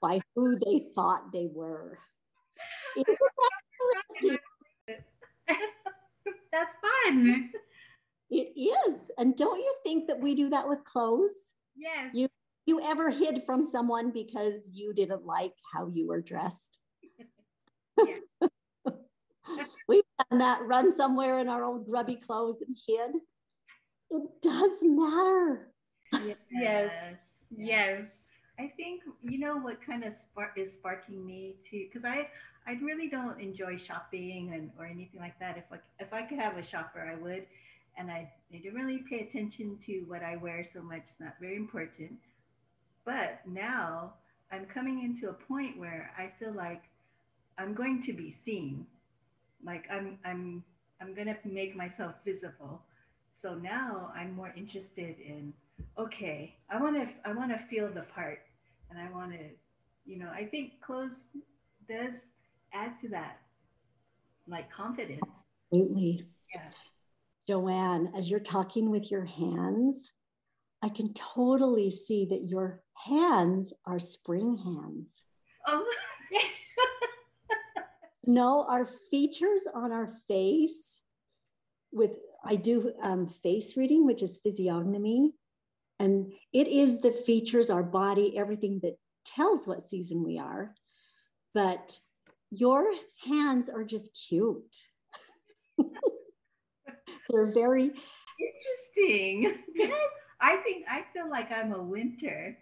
by 0.01 0.21
who 0.35 0.57
they 0.65 0.87
thought 0.95 1.31
they 1.31 1.47
were. 1.51 1.97
Isn't 2.97 3.17
that 3.37 3.51
interesting? 4.19 4.37
That's 6.51 6.73
fun. 7.05 7.49
It 8.31 8.53
is. 8.87 9.09
And 9.17 9.35
don't 9.35 9.59
you 9.59 9.73
think 9.83 10.07
that 10.07 10.19
we 10.19 10.35
do 10.35 10.49
that 10.49 10.67
with 10.67 10.83
clothes? 10.85 11.33
Yes. 11.75 12.13
You- 12.13 12.27
You 12.65 12.79
ever 12.81 13.09
hid 13.09 13.41
from 13.45 13.65
someone 13.65 14.11
because 14.11 14.69
you 14.73 14.93
didn't 14.93 15.25
like 15.25 15.53
how 15.73 15.87
you 15.87 16.07
were 16.07 16.21
dressed? 16.21 16.77
We've 19.87 20.03
done 20.29 20.37
that, 20.39 20.61
run 20.67 20.95
somewhere 20.95 21.39
in 21.39 21.47
our 21.49 21.63
old 21.63 21.87
grubby 21.87 22.15
clothes 22.15 22.61
and 22.61 22.75
hid. 22.87 23.15
It 24.11 24.23
does 24.43 24.71
matter. 24.83 25.71
Yes. 26.13 26.37
Yeah. 26.51 27.15
Yes. 27.57 28.28
I 28.59 28.67
think 28.75 29.03
you 29.23 29.39
know 29.39 29.57
what 29.57 29.77
kind 29.85 30.03
of 30.03 30.13
spark 30.13 30.57
is 30.57 30.73
sparking 30.73 31.25
me 31.25 31.55
too, 31.69 31.85
because 31.87 32.03
I 32.03 32.27
I 32.67 32.73
really 32.81 33.09
don't 33.09 33.39
enjoy 33.39 33.77
shopping 33.77 34.51
and 34.53 34.69
or 34.77 34.85
anything 34.85 35.19
like 35.19 35.39
that. 35.39 35.57
If 35.57 35.63
I 35.71 35.79
if 35.99 36.13
I 36.13 36.23
could 36.23 36.39
have 36.39 36.57
a 36.57 36.63
shopper, 36.63 36.99
I 37.01 37.15
would, 37.15 37.45
and 37.97 38.11
I, 38.11 38.29
I 38.53 38.61
don't 38.63 38.75
really 38.75 39.03
pay 39.09 39.21
attention 39.21 39.79
to 39.85 40.01
what 40.07 40.23
I 40.23 40.35
wear 40.35 40.65
so 40.71 40.81
much. 40.81 41.03
It's 41.09 41.19
not 41.19 41.35
very 41.39 41.55
important. 41.55 42.19
But 43.05 43.41
now 43.47 44.13
I'm 44.51 44.65
coming 44.65 45.03
into 45.03 45.29
a 45.29 45.33
point 45.33 45.79
where 45.79 46.11
I 46.17 46.29
feel 46.37 46.53
like 46.53 46.83
I'm 47.57 47.73
going 47.73 48.03
to 48.03 48.13
be 48.13 48.29
seen, 48.29 48.85
like 49.63 49.85
I'm 49.89 50.19
I'm 50.25 50.63
I'm 51.01 51.15
gonna 51.15 51.37
make 51.45 51.77
myself 51.77 52.15
visible. 52.25 52.81
So 53.41 53.55
now 53.55 54.11
I'm 54.13 54.35
more 54.35 54.53
interested 54.57 55.15
in 55.25 55.53
okay 55.97 56.55
i 56.69 56.81
want 56.81 56.95
to 56.95 57.07
i 57.25 57.31
want 57.33 57.51
to 57.51 57.57
feel 57.69 57.87
the 57.87 58.01
part 58.13 58.39
and 58.89 58.99
i 58.99 59.09
want 59.11 59.31
to 59.31 59.39
you 60.05 60.17
know 60.17 60.29
i 60.33 60.45
think 60.45 60.79
clothes 60.81 61.23
does 61.87 62.13
add 62.73 62.91
to 63.01 63.09
that 63.09 63.39
like 64.47 64.71
confidence 64.71 65.23
Absolutely. 65.71 66.25
yeah 66.53 66.61
JoAnn, 67.49 68.15
as 68.15 68.29
you're 68.29 68.39
talking 68.39 68.91
with 68.91 69.09
your 69.09 69.25
hands, 69.25 70.11
I 70.83 70.89
can 70.89 71.13
totally 71.15 71.89
see 71.89 72.25
that 72.25 72.47
your 72.47 72.83
hands 72.93 73.73
are 73.87 73.99
spring 73.99 74.55
hands. 74.57 75.23
oh 75.65 75.83
No, 78.27 78.65
our 78.69 78.85
features 78.85 79.63
on 79.73 79.91
our 79.91 80.13
face 80.27 81.01
with 81.91 82.11
I 82.45 82.55
do 82.55 82.93
um, 83.01 83.27
face 83.27 83.75
reading, 83.75 84.05
which 84.05 84.21
is 84.21 84.39
physiognomy, 84.43 85.33
and 85.99 86.31
it 86.53 86.67
is 86.67 87.01
the 87.01 87.11
features, 87.11 87.69
our 87.69 87.83
body, 87.83 88.37
everything 88.37 88.79
that 88.83 88.97
tells 89.25 89.67
what 89.67 89.83
season 89.83 90.23
we 90.23 90.39
are. 90.39 90.73
But 91.53 91.99
your 92.51 92.85
hands 93.25 93.69
are 93.69 93.83
just 93.83 94.17
cute. 94.27 94.77
They're 97.29 97.51
very 97.51 97.91
interesting 98.39 99.57
i 100.41 100.55
think 100.57 100.85
i 100.89 101.03
feel 101.13 101.29
like 101.29 101.51
i'm 101.51 101.73
a 101.73 101.81
winter 101.81 102.57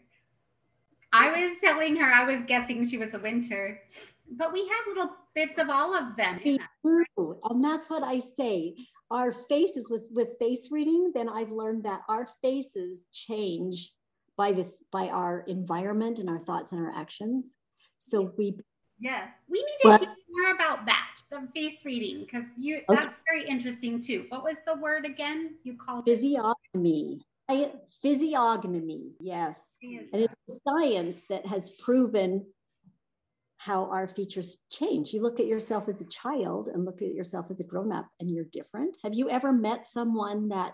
I 1.18 1.42
was 1.50 1.60
telling 1.60 1.96
her 1.98 2.06
I 2.12 2.24
was 2.26 2.42
guessing 2.44 2.86
she 2.86 2.98
was 2.98 3.14
a 3.14 3.20
winter, 3.20 3.82
but 4.32 4.54
we 4.54 4.62
have 4.62 4.88
little 4.88 5.12
bits 5.34 5.58
of 5.58 5.70
all 5.70 5.94
of 5.96 6.16
them. 6.16 6.40
We 6.44 6.60
do, 6.84 7.40
and 7.50 7.64
that's 7.64 7.90
what 7.90 8.04
I 8.04 8.20
say. 8.20 8.76
Our 9.10 9.32
faces 9.34 9.90
with 9.90 10.06
with 10.12 10.38
face 10.40 10.70
reading, 10.72 11.12
then 11.16 11.30
I've 11.30 11.52
learned 11.52 11.84
that 11.86 12.02
our 12.10 12.28
faces 12.42 13.06
change 13.12 13.92
by 14.36 14.52
the 14.52 14.72
by 14.92 15.08
our 15.10 15.42
environment 15.48 16.20
and 16.20 16.30
our 16.30 16.40
thoughts 16.40 16.72
and 16.72 16.82
our 16.86 16.92
actions. 16.92 17.56
So 17.98 18.34
we 18.38 18.58
yeah 19.00 19.28
We 19.50 19.60
need 19.60 19.78
to 19.82 19.88
What? 19.88 20.02
hear 20.02 20.10
more 20.30 20.52
about 20.56 20.86
that, 20.86 21.16
the 21.32 21.48
face 21.56 21.84
reading, 21.86 22.20
because 22.26 22.46
you 22.58 22.82
Okay. 22.90 23.00
that's 23.02 23.08
very 23.26 23.48
interesting 23.48 24.02
too. 24.02 24.26
What 24.30 24.44
was 24.44 24.58
the 24.66 24.76
word 24.76 25.06
again? 25.06 25.56
You 25.64 25.74
called 25.78 26.06
physiognomy, 26.06 27.22
I- 27.22 27.24
physiognomy, 28.01 29.13
yes, 29.20 29.75
mm. 29.84 30.08
and 30.12 30.24
it's 30.24 30.36
a 30.50 30.70
science 30.70 31.24
that 31.30 31.46
has 31.48 31.70
proven 31.80 32.46
how 33.58 33.86
our 33.86 34.08
features 34.08 34.60
change. 34.72 35.13
You 35.13 35.22
look 35.22 35.39
at 35.39 35.48
yourself 35.48 35.88
as 35.88 36.01
a 36.01 36.08
child 36.08 36.70
and 36.70 36.86
look 36.86 37.01
at 37.01 37.13
yourself 37.13 37.48
as 37.50 37.60
a 37.60 37.63
grown 37.63 37.92
up, 37.92 38.08
and 38.20 38.30
you're 38.30 38.46
different. 38.46 38.96
Have 39.04 39.13
you 39.13 39.30
ever 39.30 39.51
met 39.51 39.88
someone 39.88 40.50
that 40.50 40.74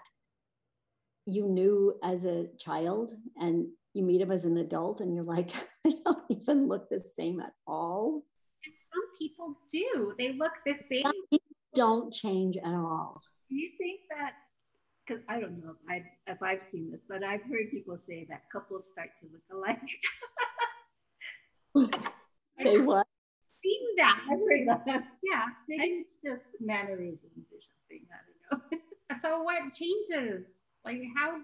you 1.25 1.48
knew 1.48 1.96
as 2.03 2.25
a 2.25 2.48
child 2.60 3.12
and 3.38 3.68
you 3.94 4.03
meet 4.03 4.20
them 4.20 4.32
as 4.32 4.46
an 4.46 4.58
adult 4.58 5.00
and 5.00 5.15
you're 5.15 5.24
like, 5.24 5.51
they 5.84 5.96
don't 6.03 6.24
even 6.30 6.68
look 6.68 6.89
the 6.89 7.00
same 7.00 7.39
at 7.39 7.53
all? 7.65 8.24
And 8.65 8.74
some 8.92 9.03
people 9.18 9.58
do. 9.72 10.13
They 10.18 10.34
look 10.34 10.53
the 10.65 10.75
same. 10.75 11.03
Some 11.03 11.27
people 11.30 11.56
don't 11.74 12.13
change 12.13 12.58
at 12.58 12.74
all. 12.74 13.22
Do 13.50 13.56
you 13.56 13.72
think 13.77 14.01
that? 14.10 14.34
Because 15.06 15.24
I 15.28 15.40
don't 15.40 15.64
know 15.64 15.72
if, 15.72 15.78
I, 15.90 16.32
if 16.32 16.42
I've 16.42 16.64
seen 16.64 16.92
this, 16.92 17.02
but 17.10 17.24
I've 17.24 17.42
heard 17.42 17.70
people 17.72 17.98
say 17.98 18.26
that 18.30 18.44
couples 18.52 18.88
start 18.92 19.10
to 19.22 19.28
look 19.32 19.44
alike. 19.52 19.80
They 22.64 22.78
what? 22.78 23.08
Seen 23.54 23.82
that. 23.98 24.22
I've 24.32 24.40
heard 24.40 24.68
that. 24.86 25.04
Yeah. 25.24 25.46
Maybe 25.68 25.84
it's 25.96 26.16
just 26.24 26.46
mannerisms 26.62 27.48
or 27.52 27.60
something. 27.60 28.06
I 28.12 28.56
don't 28.56 28.72
know. 28.72 28.78
So 29.20 29.44
what 29.44 29.62
changes? 29.74 30.60
Like 30.84 31.02
how 31.16 31.38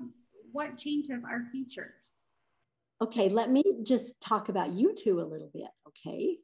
what 0.51 0.77
changes 0.77 1.23
our 1.23 1.43
features? 1.51 2.23
Okay, 3.01 3.29
let 3.29 3.51
me 3.51 3.63
just 3.83 4.19
talk 4.19 4.49
about 4.49 4.73
you 4.73 4.95
two 4.95 5.21
a 5.21 5.23
little 5.23 5.51
bit. 5.53 5.69
Okay. 5.87 6.37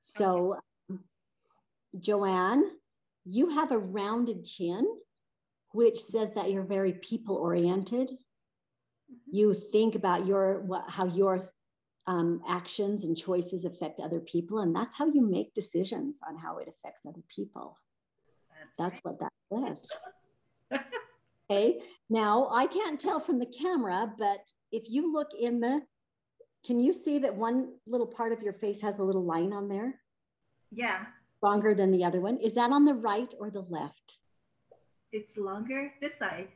So, 0.00 0.56
um, 0.90 1.00
JoAnn, 1.98 2.62
you 3.24 3.50
have 3.50 3.70
a 3.70 3.78
rounded 3.78 4.44
chin, 4.44 4.86
which 5.72 6.00
says 6.00 6.34
that 6.34 6.50
you're 6.50 6.64
very 6.64 6.92
people 6.92 7.36
oriented. 7.36 8.10
You 9.30 9.54
think 9.54 9.94
about 9.94 10.26
your 10.26 10.60
what, 10.60 10.88
how 10.88 11.06
your 11.06 11.44
um, 12.06 12.42
actions 12.48 13.04
and 13.04 13.16
choices 13.16 13.64
affect 13.64 14.00
other 14.00 14.20
people, 14.20 14.60
and 14.60 14.74
that's 14.74 14.96
how 14.96 15.06
you 15.06 15.22
make 15.22 15.54
decisions 15.54 16.18
on 16.26 16.36
how 16.36 16.58
it 16.58 16.68
affects 16.68 17.06
other 17.06 17.22
people. 17.28 17.78
That's 18.78 19.00
what 19.00 19.20
that 19.20 19.32
says. 19.52 19.92
Okay. 21.52 21.80
Now 22.08 22.48
I 22.52 22.68
can't 22.68 23.00
tell 23.00 23.18
from 23.18 23.40
the 23.40 23.46
camera, 23.46 24.14
but 24.16 24.38
if 24.70 24.88
you 24.88 25.12
look 25.12 25.30
in 25.36 25.58
the, 25.58 25.82
can 26.64 26.78
you 26.78 26.92
see 26.92 27.18
that 27.18 27.34
one 27.34 27.72
little 27.88 28.06
part 28.06 28.30
of 28.30 28.40
your 28.40 28.52
face 28.52 28.80
has 28.82 29.00
a 29.00 29.02
little 29.02 29.24
line 29.24 29.52
on 29.52 29.68
there? 29.68 29.96
Yeah, 30.70 31.06
Longer 31.42 31.74
than 31.74 31.90
the 31.90 32.04
other 32.04 32.20
one. 32.20 32.36
Is 32.38 32.54
that 32.54 32.70
on 32.70 32.84
the 32.84 32.94
right 32.94 33.32
or 33.38 33.50
the 33.50 33.62
left? 33.62 34.18
It's 35.12 35.36
longer. 35.36 35.92
This 36.00 36.16
side, 36.18 36.48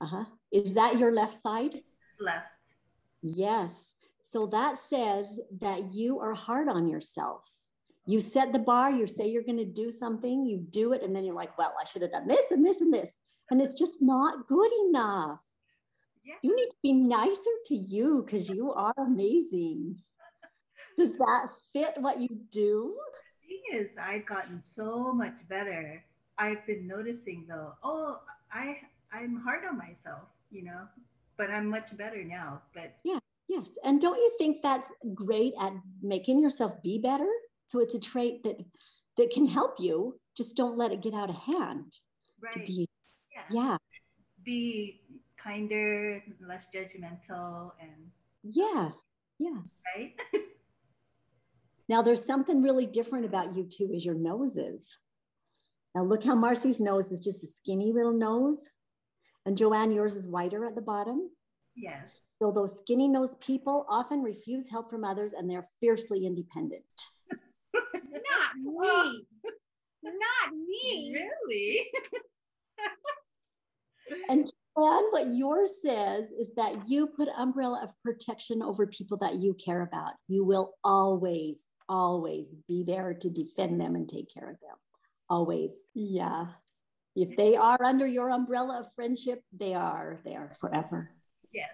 Uh 0.00 0.06
huh. 0.06 0.24
Is 0.52 0.74
that 0.74 0.98
your 0.98 1.12
left 1.12 1.34
side? 1.34 1.74
it's 1.74 2.20
left. 2.20 2.46
Yes. 3.22 3.94
So 4.22 4.46
that 4.46 4.76
says 4.78 5.40
that 5.60 5.92
you 5.92 6.18
are 6.20 6.34
hard 6.34 6.68
on 6.68 6.88
yourself. 6.88 7.42
You 8.06 8.20
set 8.20 8.52
the 8.52 8.58
bar, 8.58 8.90
you 8.90 9.06
say 9.06 9.28
you're 9.28 9.42
going 9.44 9.58
to 9.58 9.64
do 9.64 9.90
something, 9.90 10.44
you 10.44 10.58
do 10.58 10.92
it, 10.92 11.02
and 11.02 11.14
then 11.16 11.24
you're 11.24 11.34
like, 11.34 11.56
well, 11.56 11.74
I 11.80 11.84
should 11.86 12.02
have 12.02 12.10
done 12.12 12.26
this 12.28 12.50
and 12.50 12.64
this 12.64 12.80
and 12.80 12.92
this. 12.92 13.16
And 13.50 13.60
it's 13.62 13.78
just 13.78 14.02
not 14.02 14.46
good 14.46 14.70
enough. 14.88 15.40
Yeah. 16.24 16.34
You 16.42 16.54
need 16.56 16.68
to 16.68 16.76
be 16.82 16.92
nicer 16.92 17.54
to 17.66 17.74
you 17.74 18.22
because 18.24 18.48
you 18.48 18.72
are 18.72 18.94
amazing. 18.98 19.96
Does 20.98 21.16
that 21.18 21.48
fit 21.72 21.94
what 21.98 22.20
you 22.20 22.28
do? 22.50 22.96
thing 23.46 23.80
is, 23.80 23.90
I've 24.00 24.26
gotten 24.26 24.62
so 24.62 25.12
much 25.12 25.36
better. 25.48 26.02
I've 26.38 26.66
been 26.66 26.86
noticing 26.86 27.46
though, 27.48 27.74
oh, 27.82 28.20
I 28.52 28.78
I'm 29.12 29.36
hard 29.36 29.64
on 29.64 29.78
myself, 29.78 30.28
you 30.50 30.64
know, 30.64 30.88
but 31.36 31.50
I'm 31.50 31.68
much 31.68 31.96
better 31.96 32.24
now. 32.24 32.62
But 32.74 32.96
yeah, 33.04 33.18
Yes. 33.48 33.78
And 33.84 34.00
don't 34.00 34.16
you 34.16 34.32
think 34.38 34.62
that's 34.62 34.92
great 35.14 35.54
at 35.60 35.72
making 36.02 36.40
yourself 36.40 36.82
be 36.82 36.98
better? 36.98 37.30
So 37.66 37.80
it's 37.80 37.94
a 37.94 38.00
trait 38.00 38.42
that 38.44 38.56
that 39.16 39.30
can 39.30 39.46
help 39.46 39.76
you. 39.78 40.18
Just 40.36 40.56
don't 40.56 40.76
let 40.76 40.92
it 40.92 41.02
get 41.02 41.14
out 41.14 41.30
of 41.30 41.36
hand. 41.36 41.92
Right, 42.40 42.66
be 42.66 42.88
yeah. 43.32 43.42
yeah. 43.50 43.76
be 44.44 45.00
kinder, 45.36 46.22
less 46.46 46.64
judgmental, 46.74 47.72
and 47.80 48.10
Yes. 48.42 49.04
Yes. 49.38 49.82
right. 49.96 50.14
Now 51.86 52.00
there's 52.00 52.24
something 52.24 52.62
really 52.62 52.86
different 52.86 53.26
about 53.26 53.54
you 53.54 53.64
two 53.64 53.90
is 53.92 54.06
your 54.06 54.14
noses. 54.14 54.96
Now 55.94 56.02
look 56.02 56.24
how 56.24 56.34
Marcie's 56.34 56.80
nose 56.80 57.12
is 57.12 57.20
just 57.20 57.44
a 57.44 57.46
skinny 57.46 57.92
little 57.92 58.12
nose. 58.12 58.60
And 59.46 59.56
JoAnn, 59.56 59.94
yours 59.94 60.14
is 60.14 60.26
wider 60.26 60.64
at 60.66 60.74
the 60.74 60.80
bottom. 60.82 61.30
yes, 61.76 62.08
So 62.40 62.50
those 62.50 62.78
skinny 62.78 63.08
nosed 63.08 63.40
people 63.40 63.86
often 63.88 64.22
refuse 64.22 64.68
help 64.70 64.90
from 64.90 65.04
others 65.04 65.32
and 65.34 65.48
they're 65.48 65.68
fiercely 65.80 66.26
independent. 66.26 66.84
Not 67.72 68.56
me. 68.62 69.26
Not 70.02 70.54
me. 70.54 71.14
really. 71.14 71.86
And 74.28 74.44
JoAnn, 74.76 75.12
what 75.12 75.34
yours 75.34 75.70
says 75.82 76.30
is 76.30 76.52
that 76.56 76.88
you 76.88 77.06
put 77.06 77.28
umbrella 77.38 77.80
of 77.82 77.90
protection 78.04 78.62
over 78.62 78.86
people 78.86 79.16
that 79.18 79.36
you 79.36 79.54
care 79.54 79.80
about. 79.80 80.12
You 80.28 80.44
will 80.44 80.74
always, 80.84 81.64
always 81.88 82.54
be 82.68 82.84
there 82.84 83.14
to 83.14 83.30
defend 83.30 83.80
them 83.80 83.94
and 83.94 84.06
take 84.08 84.32
care 84.32 84.50
of 84.50 84.60
them. 84.60 84.76
Always. 85.30 85.90
Yeah. 85.94 86.46
If 87.16 87.36
they 87.36 87.56
are 87.56 87.82
under 87.82 88.06
your 88.06 88.30
umbrella 88.30 88.80
of 88.80 88.92
friendship, 88.94 89.42
they 89.52 89.74
are 89.74 90.18
there 90.24 90.56
forever. 90.60 91.10
yes. 91.52 91.68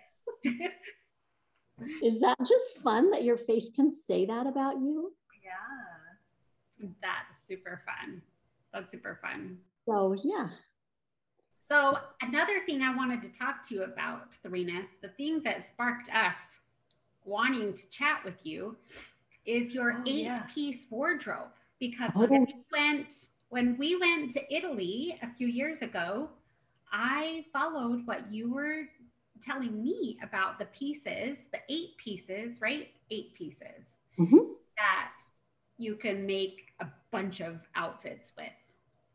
Is 2.02 2.20
that 2.20 2.36
just 2.46 2.78
fun 2.82 3.10
that 3.10 3.24
your 3.24 3.38
face 3.38 3.70
can 3.74 3.90
say 3.90 4.26
that 4.26 4.46
about 4.46 4.76
you? 4.80 5.12
yeah. 5.42 6.88
That's 7.02 7.46
super 7.46 7.80
fun. 7.86 8.22
That's 8.72 8.92
super 8.92 9.18
fun. 9.22 9.58
So, 9.88 10.14
yeah. 10.22 10.48
So 11.60 11.98
another 12.22 12.60
thing 12.66 12.82
I 12.82 12.94
wanted 12.94 13.22
to 13.22 13.28
talk 13.28 13.66
to 13.68 13.74
you 13.74 13.82
about, 13.84 14.28
Therina, 14.44 14.84
the 15.02 15.08
thing 15.08 15.42
that 15.44 15.64
sparked 15.64 16.08
us 16.14 16.36
wanting 17.24 17.72
to 17.74 17.88
chat 17.90 18.20
with 18.24 18.44
you 18.44 18.76
is 19.46 19.72
your 19.74 19.94
Oh, 19.98 20.02
yeah. 20.04 20.44
eight-piece 20.46 20.86
wardrobe. 20.90 21.48
Because 21.78 22.10
Oh. 22.14 22.26
when 22.26 22.44
we 22.44 22.54
went 22.72 23.12
when 23.50 23.76
we 23.78 23.96
went 23.96 24.30
to 24.32 24.54
Italy 24.54 25.18
a 25.22 25.28
few 25.34 25.46
years 25.48 25.82
ago, 25.82 26.30
I 26.92 27.44
followed 27.52 28.06
what 28.06 28.30
you 28.30 28.52
were 28.52 28.84
telling 29.42 29.82
me 29.82 30.18
about 30.22 30.58
the 30.58 30.66
pieces, 30.66 31.48
the 31.52 31.58
eight 31.68 31.96
pieces, 31.98 32.60
right? 32.60 32.88
Eight 33.10 33.34
pieces 33.34 33.98
Mhm. 34.18 34.56
that 34.76 35.18
you 35.78 35.96
can 35.96 36.26
make 36.26 36.74
a 36.80 36.86
bunch 37.10 37.40
of 37.40 37.66
outfits 37.74 38.32
with. 38.36 38.52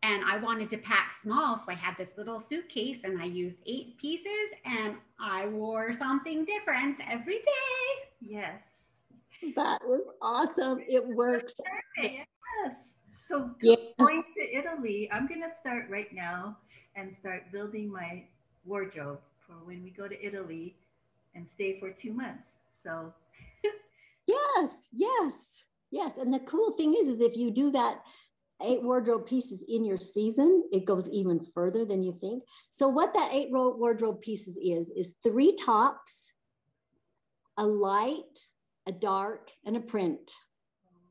And 0.03 0.23
I 0.25 0.37
wanted 0.37 0.69
to 0.71 0.77
pack 0.77 1.13
small, 1.13 1.57
so 1.57 1.71
I 1.71 1.75
had 1.75 1.95
this 1.97 2.17
little 2.17 2.39
suitcase 2.39 3.03
and 3.03 3.21
I 3.21 3.25
used 3.25 3.59
eight 3.65 3.97
pieces 3.97 4.53
and 4.65 4.97
I 5.19 5.47
wore 5.47 5.93
something 5.93 6.43
different 6.45 6.99
every 7.09 7.39
day. 7.39 8.09
Yes. 8.19 8.87
That 9.55 9.85
was 9.85 10.07
awesome. 10.21 10.79
It 10.87 11.05
works. 11.07 11.59
Yes. 12.01 12.91
So 13.35 13.51
Yes. 13.61 13.77
going 13.99 14.23
to 14.37 14.57
Italy, 14.57 15.09
I'm 15.11 15.27
gonna 15.27 15.51
start 15.51 15.89
right 15.89 16.11
now 16.13 16.57
and 16.95 17.13
start 17.13 17.51
building 17.51 17.91
my 17.91 18.23
wardrobe 18.63 19.19
for 19.45 19.53
when 19.65 19.83
we 19.83 19.89
go 19.89 20.07
to 20.07 20.25
Italy 20.25 20.77
and 21.33 21.47
stay 21.47 21.77
for 21.79 21.91
two 21.91 22.13
months. 22.13 22.53
So 22.83 23.13
Yes, 24.25 24.87
yes, 24.91 25.63
yes. 25.91 26.17
And 26.17 26.33
the 26.33 26.39
cool 26.39 26.71
thing 26.71 26.93
is, 26.93 27.09
is 27.09 27.19
if 27.19 27.35
you 27.35 27.51
do 27.51 27.71
that 27.71 28.01
eight 28.61 28.81
wardrobe 28.81 29.25
pieces 29.27 29.65
in 29.67 29.83
your 29.83 29.99
season, 29.99 30.63
it 30.71 30.85
goes 30.85 31.09
even 31.09 31.45
further 31.53 31.83
than 31.83 32.03
you 32.03 32.13
think. 32.13 32.43
So 32.69 32.87
what 32.87 33.13
that 33.15 33.33
eight 33.33 33.49
wardrobe 33.51 34.21
pieces 34.21 34.57
is, 34.57 34.91
is 34.91 35.17
three 35.21 35.55
tops, 35.57 36.31
a 37.57 37.65
light, 37.67 38.47
a 38.87 38.93
dark, 38.93 39.51
and 39.65 39.75
a 39.75 39.81
print. 39.81 40.31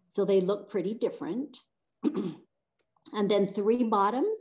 So 0.08 0.24
they 0.24 0.40
look 0.40 0.70
pretty 0.70 0.94
different. 0.94 1.60
and 3.12 3.30
then 3.30 3.52
three 3.52 3.84
bottoms, 3.84 4.38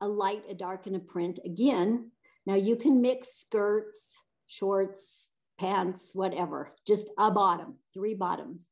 a 0.00 0.08
light, 0.08 0.44
a 0.48 0.54
dark, 0.54 0.86
and 0.86 0.96
a 0.96 1.00
print. 1.00 1.38
Again, 1.44 2.10
now 2.46 2.54
you 2.54 2.76
can 2.76 3.00
mix 3.00 3.40
skirts, 3.40 4.10
shorts, 4.46 5.28
pants, 5.58 6.10
whatever, 6.12 6.72
just 6.86 7.08
a 7.18 7.30
bottom, 7.30 7.76
three 7.92 8.14
bottoms, 8.14 8.70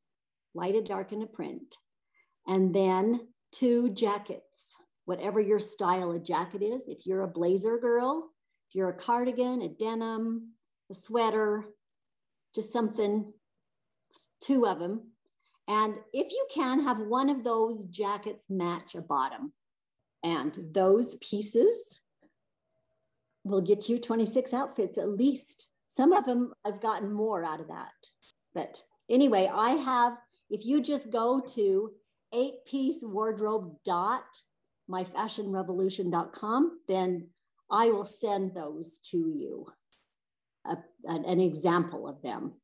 light, 0.55 0.75
a 0.75 0.83
dark, 0.83 1.13
and 1.13 1.23
a 1.23 1.27
print. 1.27 1.77
And 2.47 2.75
then 2.75 3.29
two 3.53 3.91
jackets, 3.91 4.77
whatever 5.05 5.41
your 5.41 5.61
style 5.61 6.13
of 6.13 6.25
jacket 6.25 6.63
is. 6.63 6.89
If 6.89 7.07
you're 7.07 7.23
a 7.23 7.29
blazer 7.29 7.79
girl, 7.79 8.31
if 8.69 8.75
you're 8.75 8.89
a 8.89 8.95
cardigan, 8.95 9.63
a 9.63 9.69
denim, 9.69 10.53
a 10.91 10.95
sweater, 10.95 11.65
just 12.55 12.73
something, 12.73 13.33
two 14.41 14.67
of 14.67 14.79
them. 14.79 15.12
And 15.73 15.95
if 16.13 16.31
you 16.31 16.47
can, 16.53 16.85
have 16.85 16.99
one 16.99 17.31
of 17.31 17.45
those 17.45 17.87
jackets 17.87 18.45
match 18.51 18.95
a 18.95 19.01
bottom. 19.01 19.55
And 20.23 20.55
those 20.73 21.17
pieces 21.17 21.99
will 23.43 23.63
get 23.63 23.89
you 23.89 23.99
26 23.99 24.53
outfits 24.53 24.99
at 24.99 25.09
least. 25.09 25.69
Some 25.89 26.13
of 26.13 26.27
them 26.27 26.53
I've 26.63 26.83
gotten 26.83 27.11
more 27.11 27.43
out 27.43 27.61
of 27.61 27.69
that. 27.69 27.95
But 28.55 28.85
anyway, 29.09 29.51
I 29.51 29.71
have, 29.71 30.19
if 30.51 30.67
you 30.67 30.83
just 30.83 31.11
go 31.11 31.41
to 31.55 31.93
eight 32.35 32.67
piece 32.67 32.99
wardrobe 33.03 33.77
dot 33.83 34.27
myfashionrevolution.com, 34.91 36.81
then 36.87 37.29
I 37.71 37.89
will 37.89 38.05
send 38.05 38.55
those 38.55 38.99
to 39.11 39.17
you, 39.17 39.73
a, 40.67 40.77
an, 41.05 41.25
an 41.25 41.41
example 41.41 42.07
of 42.07 42.21
them. 42.21 42.61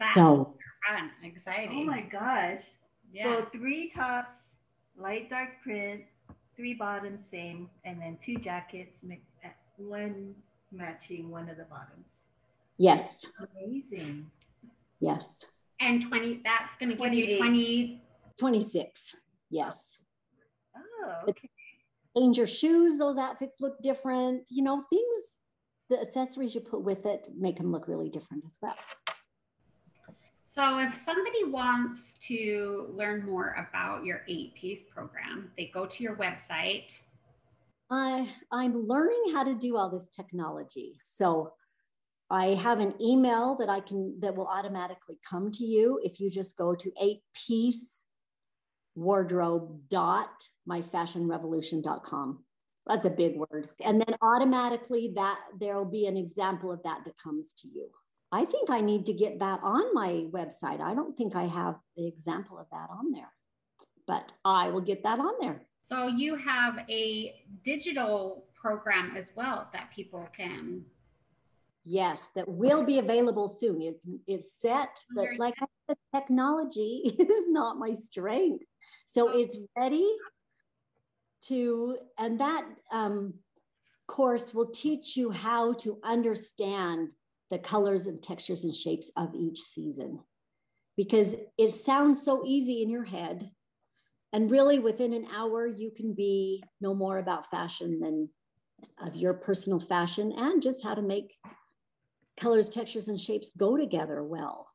Oh, 0.00 0.04
That's 0.06 0.14
So 0.16 0.54
fun, 0.88 1.10
exciting. 1.22 1.78
oh 1.82 1.84
my 1.84 2.02
gosh. 2.02 2.60
Yeah. 3.12 3.24
So 3.40 3.46
three 3.52 3.90
tops, 3.90 4.44
light 4.96 5.28
dark 5.30 5.50
print, 5.62 6.02
three 6.56 6.74
bottoms 6.74 7.26
same, 7.30 7.68
and 7.84 8.00
then 8.00 8.18
two 8.24 8.36
jackets, 8.36 9.00
uh, 9.44 9.48
one 9.76 10.34
matching 10.72 11.30
one 11.30 11.48
of 11.48 11.56
the 11.56 11.64
bottoms. 11.64 12.06
Yes, 12.78 13.26
Amazing. 13.60 14.30
yes. 15.00 15.44
and 15.80 16.02
20, 16.02 16.40
that's 16.44 16.76
going 16.76 16.90
to 16.90 16.96
give 16.96 17.12
you 17.12 17.36
20. 17.36 18.00
26. 18.38 19.16
Yes. 19.50 19.98
Oh, 20.76 21.12
okay. 21.28 21.50
Change 22.16 22.38
your 22.38 22.46
shoes, 22.46 22.98
those 22.98 23.18
outfits 23.18 23.56
look 23.60 23.80
different. 23.82 24.44
You 24.50 24.62
know, 24.62 24.82
things, 24.88 25.32
the 25.90 26.00
accessories 26.00 26.54
you 26.54 26.60
put 26.62 26.82
with 26.82 27.04
it 27.06 27.28
make 27.36 27.56
them 27.56 27.70
look 27.70 27.86
really 27.86 28.08
different 28.08 28.44
as 28.46 28.56
well. 28.62 28.76
So 30.52 30.80
if 30.80 30.94
somebody 30.94 31.44
wants 31.44 32.14
to 32.22 32.88
learn 32.92 33.24
more 33.24 33.54
about 33.68 34.04
your 34.04 34.22
eight 34.26 34.52
piece 34.56 34.82
program, 34.82 35.52
they 35.56 35.70
go 35.72 35.86
to 35.86 36.02
your 36.02 36.16
website. 36.16 37.00
I 37.88 38.28
I'm 38.50 38.88
learning 38.88 39.26
how 39.32 39.44
to 39.44 39.54
do 39.54 39.76
all 39.76 39.88
this 39.88 40.08
technology. 40.08 40.98
So 41.04 41.52
I 42.30 42.46
have 42.46 42.80
an 42.80 42.94
email 43.00 43.54
that 43.60 43.68
I 43.68 43.78
can 43.78 44.18
that 44.22 44.34
will 44.34 44.48
automatically 44.48 45.20
come 45.24 45.52
to 45.52 45.64
you 45.64 46.00
if 46.02 46.18
you 46.18 46.28
just 46.28 46.56
go 46.56 46.74
to 46.74 46.90
eight 47.00 47.20
piece 47.46 48.02
wardrobe 48.96 49.82
dot. 49.88 50.32
That's 52.88 53.06
a 53.06 53.10
big 53.10 53.36
word. 53.36 53.68
And 53.84 54.00
then 54.00 54.16
automatically 54.20 55.12
that 55.14 55.38
there'll 55.60 55.84
be 55.84 56.08
an 56.08 56.16
example 56.16 56.72
of 56.72 56.82
that 56.82 57.04
that 57.04 57.16
comes 57.22 57.52
to 57.52 57.68
you. 57.68 57.88
I 58.32 58.44
think 58.44 58.70
I 58.70 58.80
need 58.80 59.06
to 59.06 59.12
get 59.12 59.40
that 59.40 59.60
on 59.62 59.92
my 59.92 60.26
website. 60.30 60.80
I 60.80 60.94
don't 60.94 61.16
think 61.16 61.34
I 61.34 61.44
have 61.44 61.76
the 61.96 62.06
example 62.06 62.58
of 62.58 62.66
that 62.70 62.88
on 62.90 63.10
there, 63.10 63.32
but 64.06 64.32
I 64.44 64.70
will 64.70 64.80
get 64.80 65.02
that 65.02 65.18
on 65.18 65.34
there. 65.40 65.62
So 65.82 66.06
you 66.06 66.36
have 66.36 66.78
a 66.88 67.34
digital 67.64 68.44
program 68.54 69.16
as 69.16 69.32
well 69.34 69.68
that 69.72 69.90
people 69.94 70.28
can. 70.36 70.84
Yes, 71.82 72.28
that 72.36 72.46
will 72.46 72.84
be 72.84 72.98
available 72.98 73.48
soon. 73.48 73.80
It's 73.80 74.06
it's 74.26 74.52
set, 74.60 75.02
but 75.16 75.28
like 75.38 75.54
I 75.60 75.66
said, 75.88 75.96
technology 76.14 77.14
is 77.18 77.48
not 77.48 77.78
my 77.78 77.94
strength. 77.94 78.64
So 79.06 79.30
it's 79.36 79.56
ready 79.76 80.08
to, 81.46 81.96
and 82.18 82.38
that 82.38 82.64
um, 82.92 83.34
course 84.06 84.52
will 84.52 84.66
teach 84.66 85.16
you 85.16 85.30
how 85.30 85.72
to 85.74 85.98
understand 86.04 87.12
the 87.50 87.58
colors 87.58 88.06
and 88.06 88.22
textures 88.22 88.64
and 88.64 88.74
shapes 88.74 89.10
of 89.16 89.34
each 89.34 89.60
season 89.60 90.20
because 90.96 91.34
it 91.58 91.70
sounds 91.70 92.22
so 92.22 92.42
easy 92.44 92.82
in 92.82 92.90
your 92.90 93.04
head. 93.04 93.50
And 94.32 94.50
really, 94.50 94.78
within 94.78 95.12
an 95.12 95.26
hour, 95.34 95.66
you 95.66 95.90
can 95.90 96.14
be 96.14 96.62
no 96.80 96.94
more 96.94 97.18
about 97.18 97.50
fashion 97.50 97.98
than 98.00 98.28
of 99.02 99.16
your 99.16 99.34
personal 99.34 99.80
fashion 99.80 100.32
and 100.36 100.62
just 100.62 100.84
how 100.84 100.94
to 100.94 101.02
make 101.02 101.34
colors, 102.38 102.68
textures, 102.68 103.08
and 103.08 103.20
shapes 103.20 103.50
go 103.56 103.76
together 103.76 104.22
well. 104.22 104.68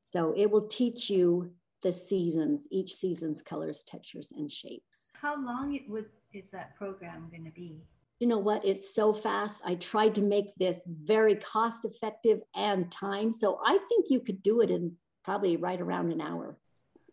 So 0.00 0.32
it 0.36 0.50
will 0.50 0.66
teach 0.66 1.10
you 1.10 1.52
the 1.82 1.92
seasons, 1.92 2.66
each 2.70 2.94
season's 2.94 3.42
colors, 3.42 3.84
textures, 3.86 4.32
and 4.36 4.50
shapes. 4.50 5.12
How 5.20 5.34
long 5.34 5.78
would 5.88 6.06
is 6.32 6.50
that 6.50 6.76
program 6.76 7.28
going 7.30 7.44
to 7.44 7.50
be? 7.50 7.82
You 8.18 8.26
know 8.26 8.38
what? 8.38 8.64
It's 8.64 8.94
so 8.94 9.12
fast. 9.12 9.62
I 9.64 9.76
tried 9.76 10.16
to 10.16 10.22
make 10.22 10.52
this 10.56 10.82
very 10.86 11.36
cost 11.36 11.84
effective 11.84 12.40
and 12.54 12.90
time. 12.90 13.32
So 13.32 13.60
I 13.64 13.78
think 13.88 14.06
you 14.10 14.20
could 14.20 14.42
do 14.42 14.60
it 14.60 14.70
in 14.70 14.96
probably 15.24 15.56
right 15.56 15.80
around 15.80 16.10
an 16.10 16.20
hour. 16.20 16.58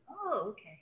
Oh, 0.10 0.48
okay. 0.50 0.80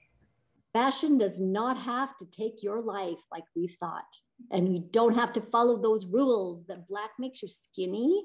Fashion 0.74 1.18
does 1.18 1.40
not 1.40 1.78
have 1.78 2.18
to 2.18 2.26
take 2.26 2.64
your 2.64 2.82
life 2.82 3.20
like 3.32 3.44
we 3.56 3.68
thought. 3.68 4.18
And 4.50 4.74
you 4.74 4.88
don't 4.92 5.16
have 5.16 5.34
to 5.34 5.42
follow 5.42 5.82
those 5.82 6.06
rules 6.06 6.66
that 6.68 6.88
black 6.88 7.12
makes 7.20 7.44
you 7.44 7.50
skinny. 7.50 8.24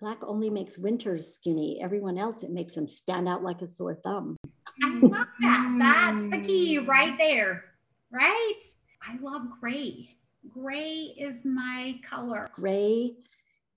Black 0.00 0.18
only 0.22 0.50
makes 0.50 0.78
winters 0.78 1.34
skinny. 1.34 1.80
Everyone 1.82 2.18
else, 2.18 2.42
it 2.42 2.50
makes 2.50 2.74
them 2.74 2.88
stand 2.88 3.28
out 3.28 3.42
like 3.42 3.62
a 3.62 3.66
sore 3.66 3.94
thumb. 3.94 4.36
I 4.82 4.98
love 5.00 5.26
that. 5.40 5.76
That's 5.78 6.30
the 6.30 6.42
key 6.42 6.78
mm. 6.78 6.86
right 6.86 7.16
there, 7.18 7.64
right? 8.10 8.60
I 9.02 9.16
love 9.22 9.42
gray. 9.60 10.16
Gray 10.52 11.14
is 11.18 11.44
my 11.44 12.00
color. 12.08 12.48
Gray 12.52 13.14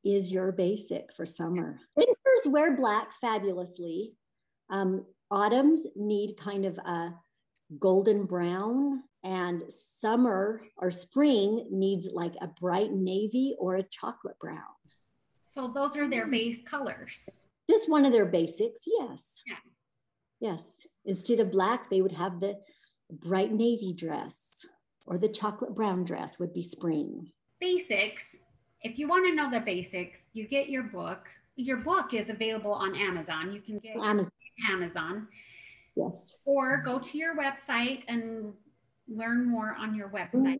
is 0.04 0.32
your 0.32 0.52
basic 0.52 1.14
for 1.14 1.26
summer. 1.26 1.80
Winters 1.96 2.48
wear 2.48 2.76
black 2.76 3.10
fabulously. 3.22 4.14
Um, 4.70 5.06
autumns 5.30 5.86
need 5.96 6.36
kind 6.38 6.66
of 6.66 6.78
a 6.80 7.14
golden 7.80 8.26
brown, 8.26 9.04
and 9.24 9.64
summer 9.70 10.62
or 10.78 10.92
spring 10.92 11.68
needs 11.72 12.10
like 12.12 12.34
a 12.42 12.48
bright 12.48 12.92
navy 12.92 13.56
or 13.58 13.76
a 13.76 13.84
chocolate 13.84 14.38
brown. 14.40 14.60
So 15.48 15.72
those 15.74 15.96
are 15.96 16.08
their 16.08 16.28
base 16.28 16.60
colors. 16.66 17.48
Just 17.70 17.90
one 17.90 18.06
of 18.06 18.12
their 18.12 18.26
basics, 18.26 18.82
yes. 18.86 19.42
Yeah. 19.48 19.56
Yes. 20.42 20.86
Instead 21.06 21.40
of 21.40 21.52
black, 21.52 21.90
they 21.90 22.02
would 22.02 22.12
have 22.12 22.40
the 22.40 22.60
bright 23.10 23.54
navy 23.54 23.94
dress 23.94 24.66
or 25.06 25.18
the 25.18 25.30
chocolate 25.30 25.76
brown 25.76 26.04
dress 26.04 26.39
would 26.39 26.54
be 26.54 26.62
spring. 26.62 27.32
Basics. 27.60 28.42
If 28.82 29.00
you 29.00 29.08
want 29.08 29.26
to 29.28 29.36
know 29.36 29.50
the 29.50 29.60
basics, 29.60 30.28
you 30.34 30.48
get 30.48 30.70
your 30.70 30.84
book. 30.84 31.28
Your 31.56 31.78
book 31.78 32.13
is 32.13 32.30
available 32.30 32.74
on 32.74 32.96
Amazon. 32.96 33.54
You 33.54 33.62
can 33.62 33.80
get 33.80 33.98
Amazon, 33.98 34.32
Amazon 34.70 35.28
yes. 35.96 36.38
or 36.46 36.78
go 36.78 37.00
to 37.00 37.18
your 37.18 37.36
website 37.36 38.04
and 38.08 38.54
learn 39.08 39.46
more 39.46 39.76
on 39.80 39.96
your 39.96 40.10
website. 40.10 40.60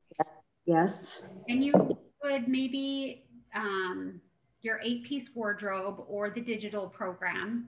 Yes. 0.66 1.20
And 1.50 1.64
you 1.64 1.74
would 2.24 2.48
maybe 2.48 3.26
um, 3.56 4.22
your 4.62 4.80
eight 4.84 5.04
piece 5.04 5.32
wardrobe 5.34 6.04
or 6.08 6.30
the 6.30 6.42
digital 6.42 6.88
program. 6.88 7.68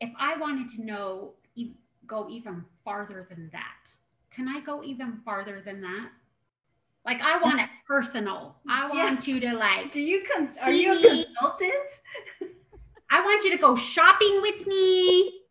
If 0.00 0.10
I 0.18 0.36
wanted 0.36 0.68
to 0.76 0.84
know, 0.84 1.34
go 2.06 2.28
even 2.28 2.64
farther 2.84 3.26
than 3.28 3.50
that, 3.52 3.92
can 4.38 4.48
I 4.48 4.60
go 4.60 4.84
even 4.84 5.18
farther 5.24 5.60
than 5.64 5.80
that? 5.80 6.10
Like, 7.04 7.20
I 7.22 7.38
want 7.38 7.58
it 7.60 7.68
personal. 7.88 8.54
I 8.68 8.86
Yeah. 8.94 9.04
want 9.06 9.26
you 9.26 9.40
to 9.40 9.52
like, 9.54 9.90
Do 9.90 10.00
you 10.00 10.24
cons- 10.32 10.56
are 10.62 10.70
you 10.70 10.92
a 10.92 11.00
consultant? 11.02 11.90
I 13.10 13.20
want 13.20 13.42
you 13.42 13.50
to 13.50 13.56
go 13.56 13.74
shopping 13.74 14.40
with 14.40 14.64
me. 14.68 15.42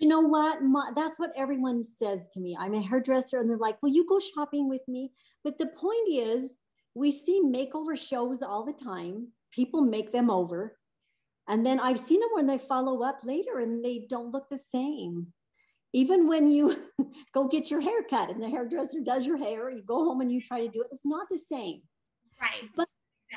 You 0.00 0.08
know 0.08 0.20
what? 0.22 0.60
My, 0.64 0.90
that's 0.96 1.20
what 1.20 1.30
everyone 1.36 1.84
says 1.84 2.28
to 2.30 2.40
me. 2.40 2.56
I'm 2.58 2.74
a 2.74 2.82
hairdresser, 2.82 3.38
and 3.38 3.48
they're 3.48 3.58
like, 3.58 3.80
Will 3.80 3.90
you 3.90 4.04
go 4.08 4.18
shopping 4.18 4.68
with 4.68 4.82
me? 4.88 5.12
But 5.44 5.58
the 5.58 5.66
point 5.66 6.08
is, 6.10 6.56
we 6.94 7.12
see 7.12 7.40
makeover 7.44 7.96
shows 7.96 8.42
all 8.42 8.64
the 8.64 8.72
time. 8.72 9.28
People 9.52 9.82
make 9.82 10.10
them 10.10 10.30
over. 10.30 10.76
And 11.46 11.64
then 11.64 11.78
I've 11.78 11.98
seen 12.00 12.18
them 12.20 12.30
when 12.32 12.46
they 12.46 12.58
follow 12.58 13.02
up 13.04 13.20
later 13.22 13.60
and 13.60 13.84
they 13.84 14.06
don't 14.10 14.32
look 14.32 14.48
the 14.50 14.58
same. 14.58 15.32
Even 15.92 16.26
when 16.26 16.48
you 16.48 16.74
go 17.34 17.48
get 17.48 17.70
your 17.70 17.80
hair 17.80 18.02
cut 18.08 18.30
and 18.30 18.42
the 18.42 18.48
hairdresser 18.48 19.00
does 19.00 19.26
your 19.26 19.36
hair, 19.36 19.70
you 19.70 19.82
go 19.82 20.04
home 20.04 20.20
and 20.20 20.32
you 20.32 20.40
try 20.40 20.60
to 20.60 20.68
do 20.68 20.80
it, 20.82 20.88
it's 20.90 21.04
not 21.06 21.26
the 21.30 21.38
same. 21.38 21.82
Right. 22.40 22.68
But 22.76 22.88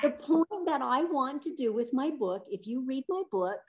The 0.03 0.11
point 0.11 0.65
that 0.65 0.81
I 0.81 1.03
want 1.03 1.41
to 1.43 1.55
do 1.55 1.73
with 1.73 1.89
my 1.93 2.11
book, 2.11 2.45
if 2.49 2.65
you 2.67 2.85
read 2.85 3.03
my 3.09 3.23
book, 3.31 3.59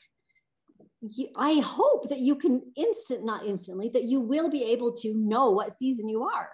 you, 1.01 1.29
I 1.37 1.55
hope 1.65 2.09
that 2.09 2.21
you 2.21 2.37
can 2.37 2.73
instant, 2.77 3.25
not 3.25 3.45
instantly, 3.47 3.89
that 3.91 4.05
you 4.05 4.21
will 4.21 4.51
be 4.51 4.65
able 4.65 4.93
to 5.03 5.15
know 5.15 5.51
what 5.51 5.77
season 5.79 6.09
you 6.09 6.23
are. 6.25 6.51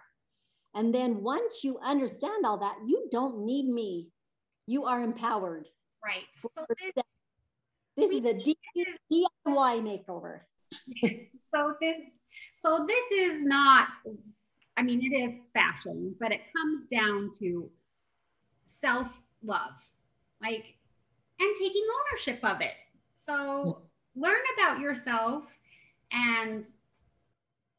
And 0.74 0.94
then 0.94 1.22
once 1.22 1.62
you 1.64 1.78
understand 1.78 2.44
all 2.46 2.58
that, 2.58 2.76
you 2.86 3.08
don't 3.12 3.44
need 3.44 3.68
me. 3.68 4.08
You 4.66 4.84
are 4.84 5.02
empowered. 5.02 5.68
right. 6.04 6.24
So 6.54 6.64
this, 6.68 7.04
This 7.96 8.10
is 8.10 8.24
a 8.24 8.34
DIY 8.34 9.72
makeover. 9.82 10.40
so 11.48 11.74
this 11.80 11.96
so 12.56 12.86
this 12.88 13.10
is 13.10 13.42
not 13.42 13.88
i 14.76 14.82
mean 14.82 15.00
it 15.02 15.14
is 15.14 15.42
fashion 15.52 16.14
but 16.20 16.32
it 16.32 16.40
comes 16.56 16.86
down 16.86 17.30
to 17.38 17.70
self-love 18.66 19.74
like 20.42 20.74
and 21.40 21.56
taking 21.58 21.84
ownership 22.10 22.38
of 22.44 22.60
it 22.60 22.74
so 23.16 23.82
learn 24.14 24.40
about 24.56 24.80
yourself 24.80 25.44
and 26.12 26.66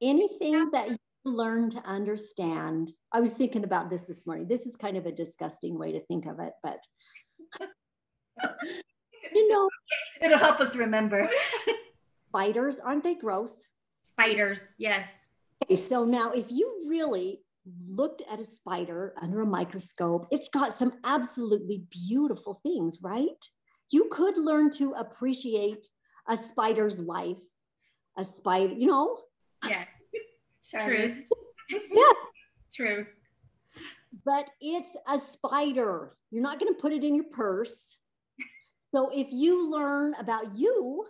Anything 0.04 0.70
that 0.72 0.90
you 0.90 0.98
learn 1.24 1.70
to 1.70 1.82
understand. 1.86 2.92
I 3.14 3.22
was 3.22 3.32
thinking 3.32 3.64
about 3.64 3.90
this 3.90 4.04
this 4.04 4.28
morning. 4.28 4.50
This 4.50 4.66
is 4.66 4.76
kind 4.76 4.98
of 4.98 5.06
a 5.06 5.14
disgusting 5.14 5.80
way 5.80 5.94
to 5.94 6.02
think 6.02 6.26
of 6.26 6.42
it, 6.42 6.52
but 6.62 6.84
you 9.34 9.50
know, 9.50 9.70
It'll 10.22 10.40
help 10.40 10.60
us 10.60 10.76
remember. 10.76 11.30
spiders, 12.28 12.80
aren't 12.80 13.04
they 13.04 13.16
gross? 13.16 13.62
Spiders 14.04 14.62
yes 14.78 15.28
Okay, 15.64 15.76
so 15.78 16.04
now 16.04 16.32
if 16.32 16.48
you 16.52 16.84
really 16.88 17.40
looked 17.88 18.22
at 18.30 18.40
a 18.40 18.44
spider 18.46 19.14
under 19.22 19.40
a 19.42 19.46
microscope, 19.46 20.28
it's 20.30 20.50
got 20.50 20.74
some 20.76 20.92
absolutely 21.06 21.86
beautiful 21.90 22.60
things, 22.64 22.98
right? 23.02 23.42
You 23.90 24.10
could 24.12 24.36
learn 24.38 24.70
to 24.72 24.92
appreciate 24.94 25.88
a 26.28 26.36
spider's 26.36 27.00
life, 27.00 27.38
a 28.18 28.26
spider, 28.26 28.74
you 28.74 28.88
know, 28.88 29.20
Yes. 29.66 29.88
Truth. 30.86 31.16
Yeah. 31.72 32.14
True. 32.76 33.06
but 34.26 34.50
it's 34.60 34.98
a 35.08 35.18
spider. 35.18 36.18
You're 36.30 36.44
not 36.44 36.60
going 36.60 36.74
to 36.74 36.82
put 36.82 36.92
it 36.92 37.06
in 37.06 37.16
your 37.16 37.30
purse. 37.32 37.98
So 38.94 39.10
if 39.14 39.28
you 39.32 39.72
learn 39.72 40.14
about 40.20 40.56
you, 40.56 41.06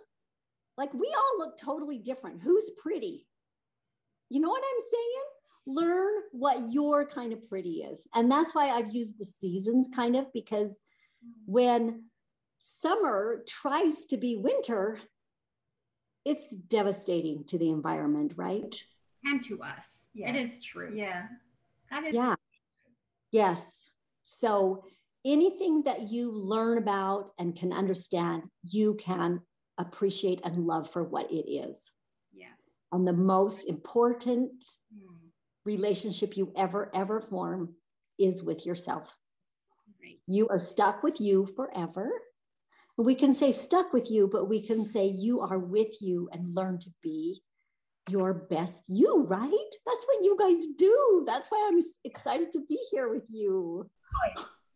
like 0.76 0.92
we 0.92 1.12
all 1.16 1.38
look 1.38 1.56
totally 1.56 1.98
different. 1.98 2.42
Who's 2.42 2.70
pretty? 2.76 3.26
You 4.28 4.40
know 4.40 4.48
what 4.48 4.62
I'm 4.62 4.82
saying? 4.92 5.24
Learn 5.66 6.12
what 6.32 6.72
your 6.72 7.06
kind 7.06 7.32
of 7.32 7.48
pretty 7.48 7.82
is. 7.82 8.06
And 8.14 8.30
that's 8.30 8.54
why 8.54 8.70
I've 8.70 8.94
used 8.94 9.18
the 9.18 9.24
seasons 9.24 9.88
kind 9.94 10.16
of 10.16 10.32
because 10.32 10.78
when 11.46 12.04
summer 12.58 13.44
tries 13.46 14.04
to 14.06 14.16
be 14.16 14.36
winter, 14.36 14.98
it's 16.24 16.54
devastating 16.54 17.44
to 17.44 17.58
the 17.58 17.70
environment, 17.70 18.34
right? 18.36 18.74
And 19.24 19.42
to 19.44 19.62
us. 19.62 20.06
Yeah. 20.14 20.30
It 20.30 20.36
is 20.36 20.60
true. 20.60 20.92
Yeah. 20.94 21.26
That 21.90 22.04
is 22.04 22.14
Yeah. 22.14 22.34
Yes. 23.30 23.90
So 24.22 24.84
anything 25.24 25.82
that 25.84 26.10
you 26.10 26.32
learn 26.32 26.78
about 26.78 27.30
and 27.38 27.54
can 27.54 27.72
understand, 27.72 28.44
you 28.64 28.94
can 28.94 29.40
appreciate 29.78 30.40
and 30.44 30.66
love 30.66 30.90
for 30.90 31.02
what 31.04 31.30
it 31.30 31.48
is. 31.50 31.90
yes. 32.32 32.50
And 32.92 33.06
the 33.06 33.12
most 33.12 33.64
important 33.68 34.64
Hmm. 34.92 35.14
relationship 35.64 36.36
you 36.36 36.52
ever, 36.56 36.90
ever 36.94 37.20
form 37.20 37.74
is 38.18 38.42
with 38.42 38.66
yourself. 38.66 39.16
Right. 40.02 40.18
You 40.26 40.48
are 40.48 40.58
stuck 40.58 41.02
with 41.02 41.20
you 41.20 41.46
forever. 41.46 42.10
We 42.96 43.14
can 43.14 43.32
say 43.32 43.50
stuck 43.52 43.92
with 43.92 44.10
you, 44.10 44.28
but 44.28 44.44
we 44.48 44.60
can 44.64 44.84
say 44.84 45.06
you 45.06 45.40
are 45.40 45.58
with 45.58 46.00
you 46.00 46.28
and 46.32 46.54
learn 46.54 46.78
to 46.80 46.90
be 47.02 47.42
your 48.08 48.34
best 48.34 48.84
you, 48.88 49.24
right? 49.24 49.70
That's 49.86 50.06
what 50.06 50.22
you 50.22 50.36
guys 50.38 50.66
do. 50.76 51.24
That's 51.26 51.48
why 51.50 51.68
I'm 51.68 51.80
excited 52.04 52.52
to 52.52 52.60
be 52.68 52.78
here 52.90 53.08
with 53.08 53.24
you. 53.28 53.90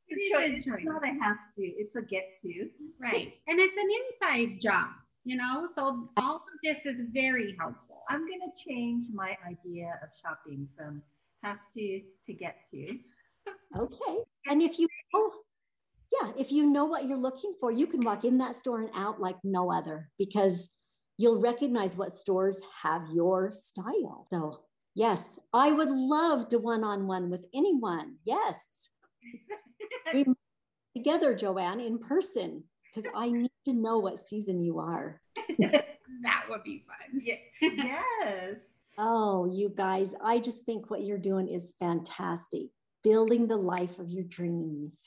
It's, 0.08 0.66
a- 0.66 0.72
it's 0.72 0.84
not 0.84 1.02
a 1.04 1.08
have 1.22 1.38
to, 1.56 1.62
it's 1.62 1.96
a 1.96 2.02
get 2.02 2.40
to. 2.42 2.68
Right. 3.00 3.34
And 3.46 3.60
it's 3.60 3.76
an 3.76 3.88
inside 4.00 4.60
job, 4.60 4.88
you 5.24 5.36
know? 5.36 5.66
So 5.72 6.08
all 6.16 6.36
of 6.36 6.42
this 6.64 6.86
is 6.86 7.02
very 7.12 7.56
helpful. 7.58 8.02
I'm 8.08 8.20
going 8.20 8.40
to 8.40 8.64
change 8.64 9.06
my 9.12 9.36
idea 9.46 9.98
of 10.02 10.08
shopping 10.22 10.66
from 10.76 11.02
have 11.42 11.58
to 11.74 12.00
to 12.26 12.32
get 12.32 12.56
to. 12.70 12.98
Okay. 13.76 14.16
And 14.48 14.62
if 14.62 14.78
you 14.78 14.88
know, 15.14 15.32
yeah, 16.20 16.32
if 16.38 16.50
you 16.50 16.68
know 16.68 16.86
what 16.86 17.06
you're 17.06 17.18
looking 17.18 17.54
for, 17.60 17.70
you 17.70 17.86
can 17.86 18.00
walk 18.00 18.24
in 18.24 18.38
that 18.38 18.56
store 18.56 18.80
and 18.80 18.90
out 18.94 19.20
like 19.20 19.36
no 19.44 19.70
other 19.70 20.10
because 20.18 20.70
you'll 21.18 21.40
recognize 21.40 21.96
what 21.96 22.12
stores 22.12 22.60
have 22.82 23.02
your 23.12 23.52
style. 23.52 24.26
So, 24.30 24.60
yes, 24.94 25.38
I 25.52 25.70
would 25.70 25.90
love 25.90 26.48
to 26.48 26.58
one 26.58 26.82
on 26.82 27.06
one 27.06 27.28
with 27.30 27.44
anyone. 27.54 28.16
Yes. 28.24 28.88
we 30.14 30.24
together, 30.96 31.34
JoAnn, 31.34 31.84
in 31.84 31.98
person 31.98 32.64
because 32.94 33.10
I 33.14 33.30
need 33.30 33.50
to 33.66 33.72
know 33.72 33.98
what 33.98 34.18
season 34.18 34.62
you 34.62 34.78
are. 34.78 35.20
That 36.22 36.46
would 36.48 36.64
be 36.64 36.84
fun. 36.86 37.22
Yeah. 37.22 37.36
yes. 37.60 38.74
Oh, 38.96 39.46
you 39.46 39.68
guys, 39.68 40.14
I 40.22 40.40
just 40.40 40.64
think 40.64 40.90
what 40.90 41.04
you're 41.04 41.18
doing 41.18 41.48
is 41.48 41.74
fantastic. 41.78 42.62
Building 43.04 43.46
the 43.46 43.56
life 43.56 43.98
of 43.98 44.10
your 44.10 44.24
dreams. 44.24 44.98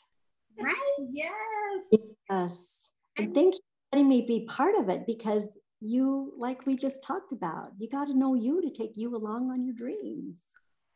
Right? 0.57 0.75
Yes. 1.09 2.01
Yes. 2.29 2.89
And 3.17 3.35
thank 3.35 3.55
you 3.55 3.59
for 3.59 3.97
letting 3.97 4.07
me 4.07 4.21
be 4.21 4.45
part 4.45 4.75
of 4.75 4.87
it 4.87 5.05
because 5.05 5.57
you, 5.81 6.33
like 6.37 6.65
we 6.65 6.75
just 6.75 7.03
talked 7.03 7.33
about, 7.33 7.71
you 7.77 7.89
got 7.89 8.05
to 8.05 8.17
know 8.17 8.35
you 8.35 8.61
to 8.61 8.69
take 8.69 8.95
you 8.95 9.13
along 9.15 9.51
on 9.51 9.63
your 9.63 9.73
dreams. 9.73 10.39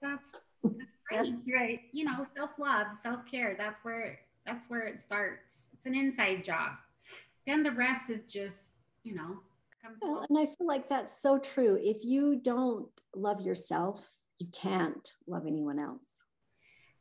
That's 0.02 0.32
that's 0.69 0.89
right. 1.12 1.32
That's 1.32 1.54
right. 1.54 1.80
You 1.91 2.06
know, 2.06 2.25
self-love, 2.36 2.88
self-care, 3.01 3.56
that's 3.58 3.82
where 3.84 4.19
that's 4.45 4.69
where 4.69 4.82
it 4.82 5.01
starts. 5.01 5.69
It's 5.73 5.86
an 5.86 5.95
inside 5.95 6.43
job. 6.43 6.73
Then 7.47 7.63
the 7.63 7.71
rest 7.71 8.10
is 8.10 8.23
just, 8.23 8.71
you 9.04 9.15
know, 9.15 9.39
comes 9.82 9.99
Well, 10.01 10.25
and 10.30 10.38
I 10.38 10.45
feel 10.45 10.67
like 10.67 10.88
that's 10.89 11.19
so 11.19 11.38
true. 11.39 11.80
If 11.82 12.04
you 12.04 12.36
don't 12.36 12.89
love 13.15 13.41
yourself, 13.41 14.19
you 14.39 14.47
can't 14.51 15.12
love 15.28 15.45
anyone 15.47 15.80
else. 15.80 16.23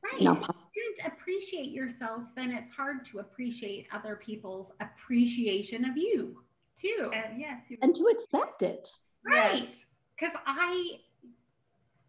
It's 0.05 0.21
Right. 0.21 0.25
not 0.25 0.43
If 0.43 0.49
you 0.77 0.95
can't 1.01 1.13
appreciate 1.13 1.71
yourself, 1.71 2.23
then 2.37 2.51
it's 2.51 2.71
hard 2.71 3.05
to 3.07 3.21
appreciate 3.21 3.89
other 3.93 4.17
people's 4.17 4.71
appreciation 4.81 5.85
of 5.85 5.97
you 5.97 6.43
too. 6.77 7.11
And 7.15 7.41
yeah. 7.41 7.61
To, 7.69 7.77
And 7.83 7.95
to 7.95 8.05
accept 8.05 8.63
it. 8.63 8.89
Right. 9.25 9.63
Yes. 9.63 9.87
Because 10.19 10.37
I, 10.47 11.01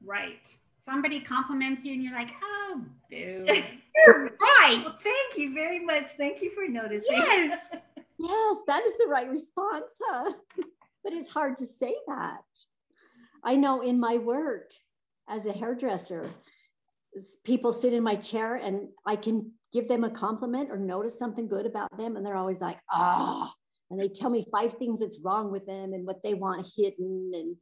right. 0.04 0.58
Somebody 0.86 1.20
compliments 1.20 1.84
you 1.84 1.94
and 1.94 2.04
you're 2.04 2.14
like, 2.14 2.32
oh, 2.44 2.82
boo. 3.10 3.46
You're 4.08 4.32
right. 4.40 4.84
Well, 4.86 4.96
thank 5.00 5.38
you 5.38 5.52
very 5.54 5.84
much. 5.84 6.12
Thank 6.12 6.44
you 6.44 6.52
for 6.52 6.68
noticing. 6.68 7.16
Yes. 7.18 7.60
Yes, 8.18 8.60
that 8.66 8.82
is 8.86 8.94
the 8.98 9.08
right 9.10 9.30
response, 9.30 9.92
huh? 10.02 10.32
but 11.04 11.12
it's 11.12 11.28
hard 11.30 11.58
to 11.58 11.68
say 11.68 11.94
that. 12.08 12.46
I 13.44 13.58
know 13.58 13.82
in 13.82 14.00
my 14.00 14.16
work 14.16 14.72
as 15.28 15.46
a 15.46 15.52
hairdresser, 15.52 16.30
people 17.44 17.74
sit 17.74 17.92
in 17.92 18.04
my 18.04 18.16
chair 18.16 18.56
and 18.56 18.88
I 19.06 19.18
can 19.18 19.52
give 19.74 19.90
them 19.90 20.06
a 20.06 20.10
compliment 20.10 20.72
or 20.72 20.78
notice 20.78 21.20
something 21.20 21.50
good 21.50 21.66
about 21.66 21.96
them, 21.98 22.16
and 22.16 22.26
they're 22.26 22.38
always 22.38 22.62
like, 22.62 22.80
ah, 22.90 23.54
and 23.92 24.00
they 24.00 24.08
tell 24.08 24.30
me 24.30 24.48
five 24.50 24.78
things 24.78 25.02
that's 25.02 25.20
wrong 25.22 25.52
with 25.52 25.66
them 25.66 25.92
and 25.92 26.08
what 26.08 26.24
they 26.24 26.34
want 26.34 26.66
hidden. 26.78 27.32
And 27.34 27.58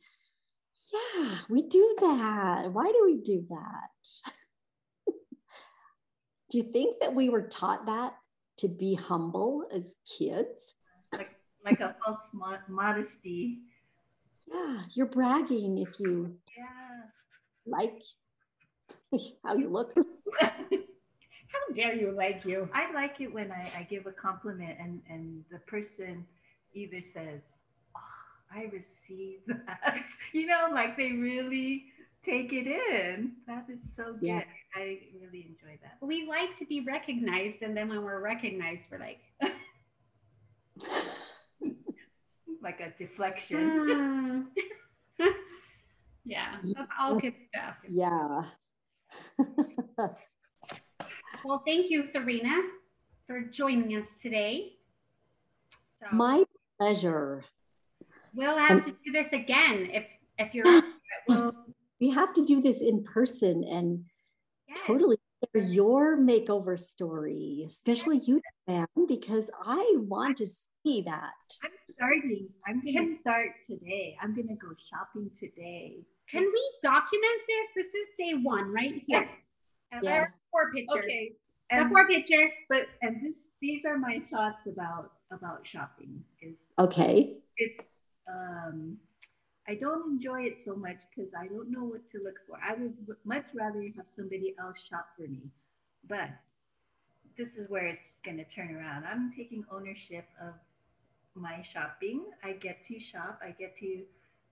yeah, 0.93 1.37
we 1.49 1.61
do 1.63 1.95
that. 2.01 2.71
Why 2.71 2.85
do 2.85 3.01
we 3.05 3.21
do 3.21 3.45
that? 3.49 3.89
do 6.49 6.57
you 6.57 6.63
think 6.63 7.01
that 7.01 7.15
we 7.15 7.29
were 7.29 7.47
taught 7.47 7.85
that 7.85 8.15
to 8.57 8.67
be 8.67 8.95
humble 8.95 9.65
as 9.73 9.95
kids? 10.17 10.73
like 11.13 11.35
like 11.65 11.79
a 11.79 11.95
false 12.03 12.27
mo- 12.33 12.57
modesty. 12.67 13.59
Yeah, 14.51 14.81
you're 14.93 15.07
bragging 15.07 15.77
if 15.77 15.99
you 15.99 16.37
Yeah. 16.57 17.03
like 17.65 18.01
how 19.45 19.55
you 19.55 19.69
look. 19.69 19.95
How 20.41 21.73
dare 21.75 21.93
you 21.93 22.11
like 22.11 22.45
you? 22.45 22.67
I 22.73 22.91
like 22.93 23.21
it 23.21 23.31
when 23.31 23.51
I, 23.51 23.71
I 23.77 23.83
give 23.83 24.07
a 24.07 24.11
compliment 24.11 24.75
and, 24.79 25.01
and 25.07 25.43
the 25.51 25.59
person 25.59 26.25
either 26.73 26.99
says, 26.99 27.41
I 28.55 28.69
receive 28.71 29.39
that. 29.47 30.05
you 30.31 30.47
know, 30.47 30.69
like 30.71 30.95
they 30.97 31.11
really 31.11 31.85
take 32.23 32.53
it 32.53 32.67
in. 32.67 33.33
That 33.47 33.65
is 33.69 33.93
so 33.95 34.13
good. 34.13 34.23
Yeah. 34.27 34.43
I 34.75 34.99
really 35.21 35.45
enjoy 35.47 35.77
that. 35.83 35.97
We 36.01 36.27
like 36.27 36.55
to 36.57 36.65
be 36.65 36.81
recognized, 36.81 37.61
and 37.61 37.77
then 37.77 37.89
when 37.89 38.03
we're 38.03 38.21
recognized, 38.21 38.83
we're 38.91 38.99
like, 38.99 39.19
Like 42.61 42.79
a 42.79 42.93
deflection. 42.97 44.47
hmm. 45.19 45.25
yeah, 46.25 46.55
that's 46.61 46.73
all 46.97 47.19
good 47.19 47.33
stuff. 47.49 47.75
Yeah. 47.89 48.43
Well, 51.43 51.61
thank 51.67 51.89
you, 51.91 52.03
Therina, 52.15 52.57
for 53.27 53.41
joining 53.41 53.97
us 53.97 54.07
today. 54.21 54.77
So 55.99 56.05
My 56.15 56.45
pleasure. 56.79 57.43
We'll 58.33 58.57
have 58.57 58.83
to 58.85 58.91
do 59.03 59.11
this 59.11 59.31
again 59.33 59.89
if 59.91 60.05
if 60.37 60.53
you're. 60.53 60.65
We'll, 61.29 61.37
Yes, 61.37 61.55
we 62.01 62.09
have 62.09 62.33
to 62.33 62.43
do 62.43 62.61
this 62.61 62.81
in 62.81 63.01
person 63.05 63.63
and 63.63 64.03
yes. 64.67 64.77
totally 64.85 65.15
share 65.55 65.63
your 65.63 66.17
makeover 66.19 66.77
story, 66.77 67.63
especially 67.65 68.17
you, 68.17 68.41
man, 68.67 68.87
because 69.07 69.49
I 69.65 69.95
want 69.99 70.35
to 70.39 70.47
see 70.47 71.01
that. 71.03 71.31
I'm 71.63 71.71
starting. 71.95 72.49
I'm 72.67 72.81
going 72.83 73.07
to 73.07 73.15
start 73.15 73.51
today. 73.69 74.17
I'm 74.21 74.35
going 74.35 74.49
to 74.49 74.55
go 74.55 74.67
shopping 74.91 75.31
today. 75.39 75.99
Can 76.29 76.41
we 76.43 76.71
document 76.81 77.39
this? 77.47 77.67
This 77.85 77.93
is 77.93 78.07
day 78.17 78.33
one, 78.33 78.73
right 78.73 79.01
here. 79.07 79.29
And 79.93 80.03
Yes. 80.03 80.41
Before 80.51 80.71
picture. 80.73 81.03
Okay. 81.05 81.31
And, 81.71 81.87
Before 81.87 82.05
picture. 82.07 82.49
but 82.69 82.87
and 83.01 83.25
this 83.25 83.47
these 83.61 83.85
are 83.85 83.97
my 83.97 84.19
thoughts 84.29 84.63
about 84.67 85.11
about 85.31 85.65
shopping 85.65 86.21
is 86.41 86.57
Okay. 86.77 87.37
it's 87.57 87.85
um 88.27 88.97
I 89.67 89.75
don't 89.75 90.11
enjoy 90.11 90.41
it 90.43 90.61
so 90.63 90.75
much 90.75 91.01
because 91.15 91.31
I 91.33 91.47
don't 91.47 91.71
know 91.71 91.85
what 91.85 92.09
to 92.11 92.19
look 92.23 92.35
for. 92.47 92.57
I 92.61 92.73
would 92.73 92.95
much 93.23 93.45
rather 93.53 93.81
have 93.95 94.07
somebody 94.09 94.55
else 94.59 94.77
shop 94.89 95.07
for 95.15 95.27
me. 95.27 95.51
But 96.07 96.29
this 97.37 97.55
is 97.57 97.69
where 97.69 97.87
it's 97.87 98.17
going 98.25 98.37
to 98.37 98.43
turn 98.45 98.75
around. 98.75 99.05
I'm 99.05 99.31
taking 99.35 99.65
ownership 99.71 100.25
of 100.41 100.53
my 101.35 101.61
shopping. 101.63 102.25
I 102.43 102.53
get 102.53 102.85
to 102.87 102.99
shop. 102.99 103.39
I 103.43 103.51
get 103.51 103.77
to 103.79 104.01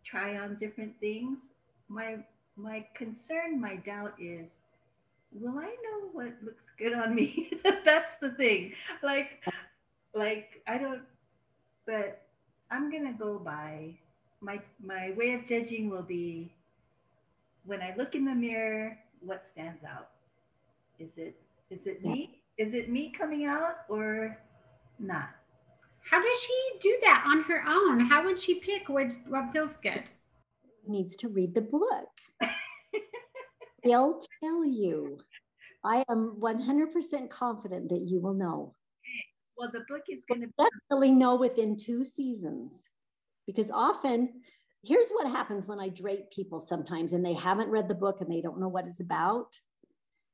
try 0.06 0.38
on 0.38 0.58
different 0.60 1.00
things. 1.00 1.40
My 1.90 2.18
my 2.56 2.86
concern, 2.96 3.60
my 3.60 3.76
doubt 3.78 4.14
is 4.20 4.50
will 5.32 5.60
I 5.60 5.68
know 5.84 6.10
what 6.14 6.34
looks 6.44 6.66
good 6.78 6.94
on 6.94 7.16
me? 7.16 7.52
That's 7.86 8.18
the 8.22 8.32
thing. 8.32 8.74
Like 9.04 9.44
like 10.14 10.62
I 10.68 10.78
don't 10.78 11.02
but 11.86 12.22
I'm 12.72 12.90
gonna 12.92 13.14
go 13.14 13.38
by 13.38 13.94
my 14.42 14.60
my 14.84 15.12
way 15.12 15.34
of 15.34 15.46
judging 15.46 15.90
will 15.90 16.02
be 16.02 16.52
when 17.66 17.82
I 17.82 17.94
look 17.96 18.16
in 18.16 18.26
the 18.26 18.34
mirror, 18.34 18.98
what 19.20 19.46
stands 19.46 19.84
out? 19.84 20.10
Is 21.00 21.18
it 21.18 21.36
is 21.70 21.86
it 21.86 22.00
Yeah. 22.04 22.12
me? 22.12 22.42
Is 22.58 22.74
it 22.74 22.90
me 22.90 23.12
coming 23.12 23.46
out 23.46 23.86
or 23.90 24.38
not? 25.00 25.30
How 26.04 26.22
does 26.22 26.40
she 26.42 26.54
do 26.82 26.98
that 27.04 27.24
on 27.28 27.44
her 27.44 27.64
own? 27.68 28.00
How 28.02 28.24
would 28.26 28.40
she 28.40 28.56
pick 28.56 28.90
what, 28.90 29.08
what 29.28 29.54
feels 29.54 29.76
good? 29.78 30.04
Needs 30.88 31.16
to 31.18 31.30
read 31.30 31.54
the 31.54 31.62
book. 31.62 32.10
They'll 33.84 34.20
tell 34.44 34.66
you. 34.66 35.20
I 35.84 36.04
am 36.10 36.38
100% 36.40 37.30
confident 37.30 37.90
that 37.90 38.02
you 38.08 38.20
will 38.20 38.34
know. 38.34 38.76
Well, 39.62 39.70
the 39.72 39.86
book 39.88 40.06
is 40.10 40.24
going 40.28 40.42
to 40.42 40.48
be 40.48 40.54
Definitely 40.58 41.12
know 41.12 41.36
within 41.36 41.78
two 41.78 42.04
seasons. 42.04 42.74
Because 43.46 43.70
often, 43.70 44.42
here's 44.84 45.10
what 45.12 45.28
happens 45.28 45.68
when 45.68 45.80
I 45.80 45.90
drape 45.90 46.32
people 46.32 46.60
sometimes 46.60 47.14
and 47.14 47.24
they 47.24 47.36
haven't 47.36 47.70
read 47.70 47.88
the 47.88 47.94
book 47.94 48.22
and 48.22 48.32
they 48.32 48.42
don't 48.42 48.60
know 48.60 48.68
what 48.68 48.88
it's 48.88 49.02
about. 49.02 49.54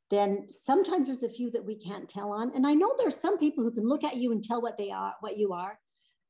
Then 0.09 0.47
sometimes 0.49 1.07
there's 1.07 1.23
a 1.23 1.29
few 1.29 1.51
that 1.51 1.65
we 1.65 1.75
can't 1.75 2.07
tell 2.07 2.31
on. 2.31 2.55
And 2.55 2.65
I 2.65 2.73
know 2.73 2.95
there's 2.97 3.19
some 3.19 3.37
people 3.37 3.65
who 3.65 3.71
can 3.71 3.85
look 3.85 4.05
at 4.05 4.15
you 4.15 4.31
and 4.31 4.41
tell 4.41 4.61
what 4.61 4.77
they 4.77 4.91
are, 4.91 5.15
what 5.19 5.37
you 5.37 5.51
are. 5.51 5.77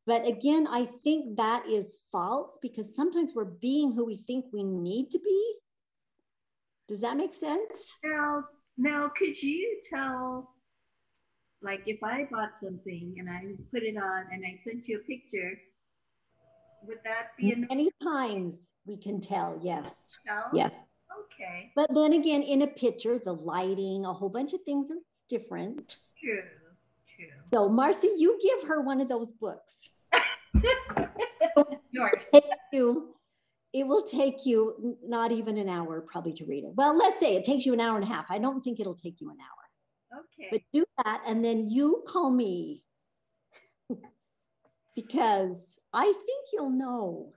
But 0.07 0.25
again, 0.27 0.65
I 0.67 0.85
think 1.03 1.37
that 1.37 1.67
is 1.67 1.99
false 2.11 2.57
because 2.63 2.95
sometimes 2.95 3.33
we're 3.35 3.45
being 3.45 3.91
who 3.91 4.07
we 4.07 4.23
think 4.25 4.45
we 4.51 4.63
need 4.63 5.11
to 5.11 5.19
be. 5.19 5.55
Does 6.87 7.01
that 7.01 7.15
make 7.15 7.35
sense? 7.35 7.93
now. 8.03 8.45
Now, 8.79 9.11
could 9.17 9.41
you 9.41 9.81
tell, 9.89 10.53
like, 11.61 11.81
if 11.85 12.03
I 12.03 12.27
bought 12.29 12.51
something 12.61 13.15
and 13.17 13.29
I 13.29 13.43
put 13.71 13.83
it 13.83 13.97
on 13.97 14.25
and 14.31 14.45
I 14.45 14.59
sent 14.63 14.87
you 14.87 14.99
a 14.99 15.03
picture, 15.03 15.57
would 16.87 16.99
that 17.03 17.35
be 17.37 17.53
enough? 17.53 17.69
Many 17.69 17.89
times 18.01 18.71
we 18.85 18.97
can 18.97 19.19
tell, 19.19 19.59
yes. 19.61 20.17
tell? 20.25 20.45
Yeah. 20.53 20.69
Okay. 21.33 21.71
But 21.75 21.93
then 21.93 22.13
again, 22.13 22.43
in 22.43 22.61
a 22.61 22.67
picture, 22.67 23.19
the 23.19 23.33
lighting, 23.33 24.05
a 24.05 24.13
whole 24.13 24.29
bunch 24.29 24.53
of 24.53 24.61
things 24.63 24.91
are 24.91 24.97
different. 25.29 25.97
True. 26.21 26.43
True. 27.15 27.27
So, 27.53 27.69
Marcie, 27.69 28.09
you 28.17 28.39
give 28.41 28.67
her 28.67 28.81
one 28.81 29.01
of 29.01 29.09
those 29.09 29.33
books. 29.33 29.89
Yours. 31.91 32.25
You, 32.71 33.15
it 33.73 33.87
will 33.87 34.03
take 34.03 34.45
you 34.45 34.97
not 35.03 35.31
even 35.31 35.57
an 35.57 35.69
hour 35.69 36.01
probably 36.01 36.33
to 36.33 36.45
read 36.45 36.63
it. 36.63 36.71
Well, 36.75 36.97
let's 36.97 37.19
say 37.19 37.35
it 37.35 37.45
takes 37.45 37.65
you 37.65 37.73
an 37.73 37.79
hour 37.79 37.95
and 37.95 38.03
a 38.03 38.07
half. 38.07 38.25
I 38.29 38.37
don't 38.37 38.61
think 38.63 38.79
it'll 38.79 38.95
take 38.95 39.19
you 39.21 39.29
an 39.29 39.37
hour, 39.39 39.66
Okay. 40.17 40.47
but 40.51 40.61
do 40.73 40.83
that 41.03 41.21
and 41.27 41.43
then 41.45 41.69
you 41.69 42.03
call 42.07 42.31
me 42.31 42.83
because 44.95 45.77
I 45.93 46.05
think 46.05 46.45
you'll 46.53 46.69
know. 46.69 47.33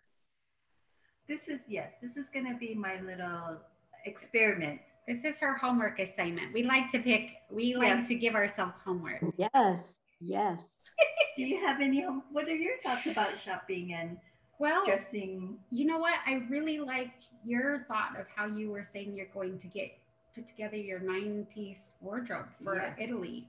this 1.28 1.48
is 1.48 1.62
yes. 1.68 1.98
This 2.02 2.16
is 2.16 2.28
going 2.32 2.46
to 2.50 2.58
be 2.58 2.74
my 2.74 3.00
little 3.00 3.58
experiment. 4.06 4.80
This 5.06 5.24
is 5.24 5.38
her 5.38 5.54
homework 5.56 5.98
assignment. 5.98 6.52
We 6.52 6.62
like 6.64 6.88
to 6.90 6.98
pick, 6.98 7.30
we 7.50 7.74
like 7.76 7.98
Yes. 7.98 8.08
to 8.08 8.14
give 8.14 8.34
ourselves 8.34 8.74
homework. 8.84 9.22
Yes, 9.36 10.00
yes. 10.20 10.90
Do 11.36 11.42
you 11.44 11.60
have 11.64 11.80
any? 11.80 12.02
What 12.32 12.48
are 12.48 12.54
your 12.56 12.74
thoughts 12.82 13.06
about 13.06 13.30
shopping 13.44 13.92
and 13.94 14.16
Well, 14.58 14.84
dressing? 14.84 15.58
you 15.70 15.84
know 15.86 15.98
what? 15.98 16.14
I 16.26 16.42
really 16.50 16.78
like 16.78 17.12
your 17.44 17.84
thought 17.88 18.18
of 18.18 18.26
how 18.34 18.46
you 18.46 18.70
were 18.70 18.84
saying 18.84 19.14
you're 19.14 19.26
going 19.32 19.58
to 19.58 19.66
get 19.68 19.92
put 20.34 20.46
together 20.46 20.76
your 20.76 21.00
nine 21.00 21.46
piece 21.52 21.92
wardrobe 22.00 22.46
for 22.62 22.76
Yeah. 22.76 22.94
Italy. 22.98 23.48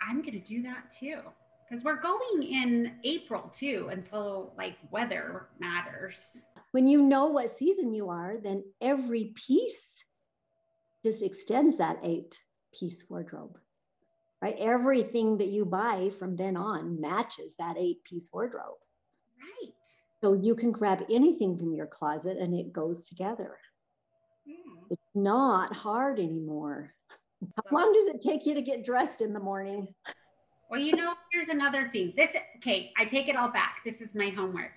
I'm 0.00 0.22
going 0.22 0.40
to 0.40 0.40
do 0.40 0.62
that 0.62 0.90
too 0.90 1.20
because 1.68 1.84
we're 1.84 2.00
going 2.00 2.42
in 2.42 2.92
April 3.04 3.50
too. 3.52 3.88
And 3.90 4.04
so, 4.04 4.52
like, 4.56 4.76
weather 4.90 5.48
matters. 5.58 6.48
When 6.72 6.86
you 6.86 7.02
know 7.02 7.26
what 7.26 7.50
season 7.50 7.92
you 7.92 8.08
are, 8.08 8.36
then 8.42 8.64
every 8.80 9.32
piece 9.34 10.04
just 11.04 11.22
extends 11.22 11.78
that 11.78 11.98
eight 12.02 12.40
piece 12.72 13.04
wardrobe, 13.08 13.58
right? 14.40 14.56
Everything 14.58 15.38
that 15.38 15.48
you 15.48 15.64
buy 15.64 16.10
from 16.18 16.36
then 16.36 16.56
on 16.56 17.00
matches 17.00 17.54
that 17.58 17.76
eight 17.78 18.02
piece 18.04 18.30
wardrobe. 18.32 18.78
Right. 19.38 19.72
So 20.22 20.32
you 20.32 20.54
can 20.54 20.72
grab 20.72 21.04
anything 21.10 21.58
from 21.58 21.72
your 21.74 21.86
closet 21.86 22.38
and 22.38 22.54
it 22.54 22.72
goes 22.72 23.04
together. 23.04 23.58
Hmm. 24.46 24.94
Not 25.22 25.74
hard 25.74 26.20
anymore. 26.20 26.94
How 27.56 27.76
long 27.76 27.92
does 27.92 28.14
it 28.14 28.20
take 28.20 28.46
you 28.46 28.54
to 28.54 28.62
get 28.62 28.84
dressed 28.84 29.20
in 29.20 29.32
the 29.32 29.40
morning? 29.40 29.88
Well, 30.70 30.80
you 30.80 30.94
know, 30.94 31.14
here's 31.32 31.48
another 31.48 31.88
thing. 31.88 32.12
This, 32.16 32.36
okay, 32.58 32.92
I 32.96 33.04
take 33.04 33.26
it 33.26 33.34
all 33.34 33.48
back. 33.48 33.78
This 33.84 34.00
is 34.00 34.14
my 34.14 34.28
homework. 34.28 34.70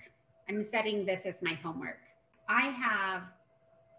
I'm 0.50 0.64
setting 0.64 1.06
this 1.06 1.28
as 1.28 1.44
my 1.44 1.54
homework. 1.54 2.00
I 2.50 2.62
have 2.70 3.22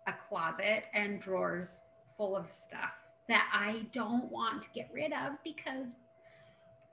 a 0.09 0.15
closet 0.29 0.85
and 0.95 1.21
drawers 1.21 1.81
full 2.17 2.37
of 2.37 2.51
stuff 2.51 2.91
that 3.29 3.49
I 3.53 3.87
don't 3.93 4.29
want 4.33 4.63
to 4.63 4.69
get 4.75 4.91
rid 4.93 5.13
of 5.13 5.35
because 5.45 5.95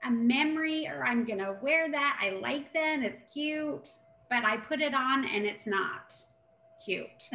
a 0.04 0.10
memory 0.10 0.86
or 0.86 1.04
I'm 1.04 1.24
going 1.24 1.40
to 1.40 1.56
wear 1.60 1.90
that. 1.90 2.20
I 2.22 2.38
like 2.38 2.72
them. 2.72 3.02
It's 3.02 3.20
cute, 3.32 3.88
but 4.30 4.44
I 4.44 4.58
put 4.58 4.80
it 4.80 4.94
on 4.94 5.24
and 5.24 5.44
it's 5.44 5.66
not 5.66 6.14
cute. 6.84 7.30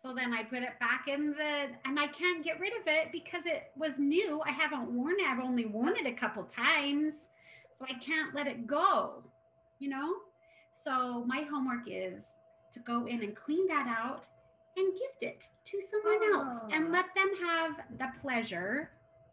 So 0.00 0.14
then 0.14 0.32
I 0.32 0.42
put 0.44 0.62
it 0.62 0.78
back 0.80 1.08
in 1.08 1.32
the, 1.32 1.66
and 1.84 2.00
I 2.00 2.06
can't 2.06 2.42
get 2.42 2.58
rid 2.58 2.72
of 2.72 2.86
it 2.86 3.12
because 3.12 3.44
it 3.44 3.70
was 3.76 3.98
new. 3.98 4.40
I 4.46 4.50
haven't 4.50 4.90
worn 4.90 5.16
it. 5.18 5.26
I've 5.26 5.40
only 5.44 5.66
worn 5.66 5.94
it 5.96 6.06
a 6.06 6.12
couple 6.12 6.42
times. 6.44 7.28
So 7.74 7.84
I 7.88 7.94
can't 7.94 8.34
let 8.34 8.46
it 8.46 8.66
go, 8.66 9.22
you 9.78 9.90
know? 9.90 10.14
So 10.72 11.24
my 11.26 11.42
homework 11.50 11.82
is 11.86 12.34
to 12.72 12.80
go 12.80 13.06
in 13.06 13.22
and 13.22 13.36
clean 13.36 13.66
that 13.66 13.86
out 13.86 14.26
and 14.76 14.92
gift 14.92 15.22
it 15.22 15.48
to 15.64 15.80
someone 15.82 16.32
else 16.32 16.60
and 16.72 16.86
Oh. 16.88 16.90
let 16.90 17.14
them 17.14 17.30
have 17.44 17.80
the 17.98 18.08
pleasure 18.22 18.90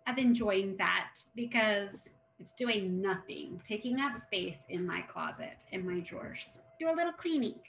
of 0.08 0.17
enjoying 0.17 0.75
that 0.77 1.13
because 1.36 2.17
it's 2.39 2.51
doing 2.51 3.01
nothing, 3.01 3.62
taking 3.63 3.99
up 4.01 4.17
space 4.17 4.65
in 4.69 4.86
my 4.86 5.01
closet, 5.01 5.63
in 5.71 5.86
my 5.86 6.01
drawers. 6.01 6.62
Do 6.80 6.89
a 6.89 6.95
little 6.95 7.13
cleaning. 7.13 7.60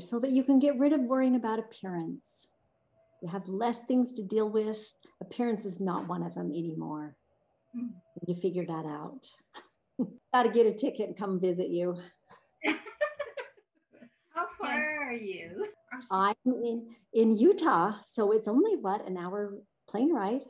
So 0.00 0.20
that 0.20 0.30
you 0.30 0.44
can 0.44 0.58
get 0.58 0.78
rid 0.78 0.92
of 0.92 1.00
worrying 1.00 1.36
about 1.36 1.58
appearance. 1.58 2.48
You 3.22 3.28
have 3.28 3.48
less 3.48 3.84
things 3.84 4.12
to 4.14 4.22
deal 4.22 4.48
with. 4.48 4.78
Appearance 5.20 5.64
is 5.64 5.80
not 5.80 6.08
one 6.08 6.22
of 6.22 6.34
them 6.34 6.50
anymore. 6.50 7.16
Hmm. 7.74 7.88
You 8.26 8.34
figure 8.34 8.66
that 8.66 8.86
out. 8.86 9.26
Got 10.34 10.44
to 10.44 10.48
get 10.50 10.66
a 10.66 10.72
ticket 10.72 11.08
and 11.08 11.16
come 11.16 11.40
visit 11.40 11.68
you. 11.68 11.96
How 14.34 14.46
far 14.58 15.08
are 15.08 15.12
you? 15.12 15.66
I'm 16.10 16.34
in, 16.46 16.86
in 17.12 17.36
Utah, 17.36 17.94
so 18.02 18.32
it's 18.32 18.48
only 18.48 18.76
what 18.76 19.06
an 19.06 19.16
hour 19.16 19.54
plane 19.88 20.12
ride. 20.12 20.42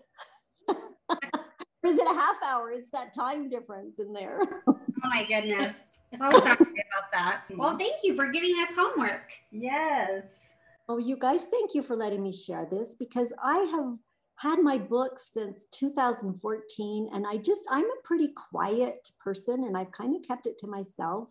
Or 1.83 1.91
is 1.91 1.97
it 1.97 2.07
a 2.07 2.15
half 2.15 2.37
hour? 2.45 2.71
It's 2.71 2.91
that 2.91 3.13
time 3.15 3.49
difference 3.49 3.99
in 3.99 4.13
there. 4.13 4.63
Oh 4.67 4.79
my 5.03 5.25
goodness. 5.25 5.75
So 6.13 6.29
sorry 6.33 6.55
about 6.55 7.13
that. 7.13 7.45
Well, 7.57 7.79
thank 7.79 8.03
you 8.03 8.17
for 8.17 8.33
giving 8.33 8.53
us 8.57 8.71
homework. 8.77 9.31
Yes. 9.53 10.55
Oh, 10.89 10.99
you 10.99 11.17
guys, 11.17 11.47
thank 11.47 11.73
you 11.73 11.85
for 11.85 11.95
letting 11.95 12.21
me 12.21 12.33
share 12.33 12.67
this 12.69 12.97
because 12.97 13.33
I 13.41 13.59
have 13.59 13.97
had 14.35 14.61
my 14.61 14.77
book 14.77 15.21
since 15.25 15.67
2014 15.67 17.11
and 17.13 17.27
I 17.29 17.37
just, 17.37 17.63
I'm 17.71 17.85
a 17.85 18.03
pretty 18.03 18.33
quiet 18.51 19.13
person 19.23 19.63
and 19.63 19.77
I've 19.77 19.93
kind 19.93 20.17
of 20.17 20.27
kept 20.27 20.49
it 20.49 20.59
to 20.59 20.67
myself. 20.67 21.29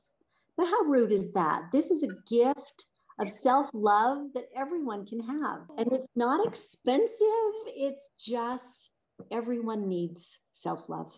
But 0.55 0.67
how 0.67 0.83
rude 0.83 1.11
is 1.11 1.33
that? 1.33 1.63
This 1.73 1.91
is 1.91 2.03
a 2.03 2.15
gift 2.25 2.85
of 3.19 3.29
self 3.29 3.69
love 3.73 4.27
that 4.35 4.45
everyone 4.55 5.05
can 5.05 5.19
have. 5.19 5.63
And 5.77 5.91
it's 5.91 6.07
not 6.15 6.47
expensive, 6.47 7.53
it's 7.67 8.11
just 8.17 8.93
everyone 9.31 9.87
needs 9.87 10.39
self 10.51 10.89
love 10.89 11.17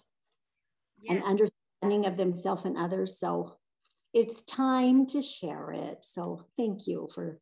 and 1.10 1.24
understanding 1.24 2.06
of 2.06 2.18
themselves 2.18 2.66
and 2.66 2.78
others. 2.78 3.18
So 3.20 3.56
it's 4.14 4.42
time 4.44 5.06
to 5.08 5.22
share 5.22 5.72
it. 5.72 6.04
So 6.06 6.46
thank 6.58 6.88
you 6.88 7.08
for 7.14 7.40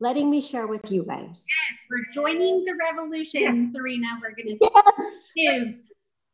letting 0.00 0.30
me 0.30 0.40
share 0.40 0.66
with 0.66 0.90
you 0.90 1.04
guys. 1.04 1.44
We're 1.90 2.12
joining 2.12 2.64
the 2.64 2.74
revolution, 2.74 3.72
Therina. 3.76 4.20
We're 4.22 4.34
going 4.34 4.56
to 4.56 5.30
Yes. 5.36 5.74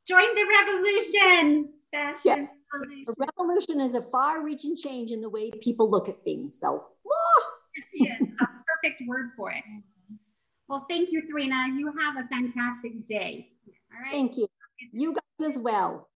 Join 0.07 0.35
the 0.35 0.47
revolution. 0.61 1.69
Fashion. 1.93 2.21
Yeah. 2.25 2.47
revolution. 2.73 3.05
a 3.09 3.13
revolution 3.19 3.81
is 3.81 3.95
a 3.95 4.03
far 4.11 4.43
reaching 4.43 4.77
change 4.77 5.11
in 5.11 5.21
the 5.21 5.29
way 5.29 5.51
people 5.51 5.91
look 5.91 6.09
at 6.09 6.23
things. 6.25 6.59
So, 6.59 6.85
ah, 7.11 7.45
Yes, 7.95 8.21
a 8.21 8.47
perfect 8.47 9.03
word 9.07 9.31
for 9.37 9.51
it. 9.51 9.65
Well, 10.69 10.85
thank 10.89 11.11
you, 11.11 11.23
Therina. 11.23 11.77
You 11.77 11.93
have 11.99 12.17
a 12.23 12.29
fantastic 12.29 13.07
day. 13.07 13.49
All 13.95 14.03
right. 14.03 14.13
thank 14.13 14.37
you. 14.37 14.47
You 14.93 15.15
guys 15.15 15.51
as 15.53 15.59
well. 15.59 16.09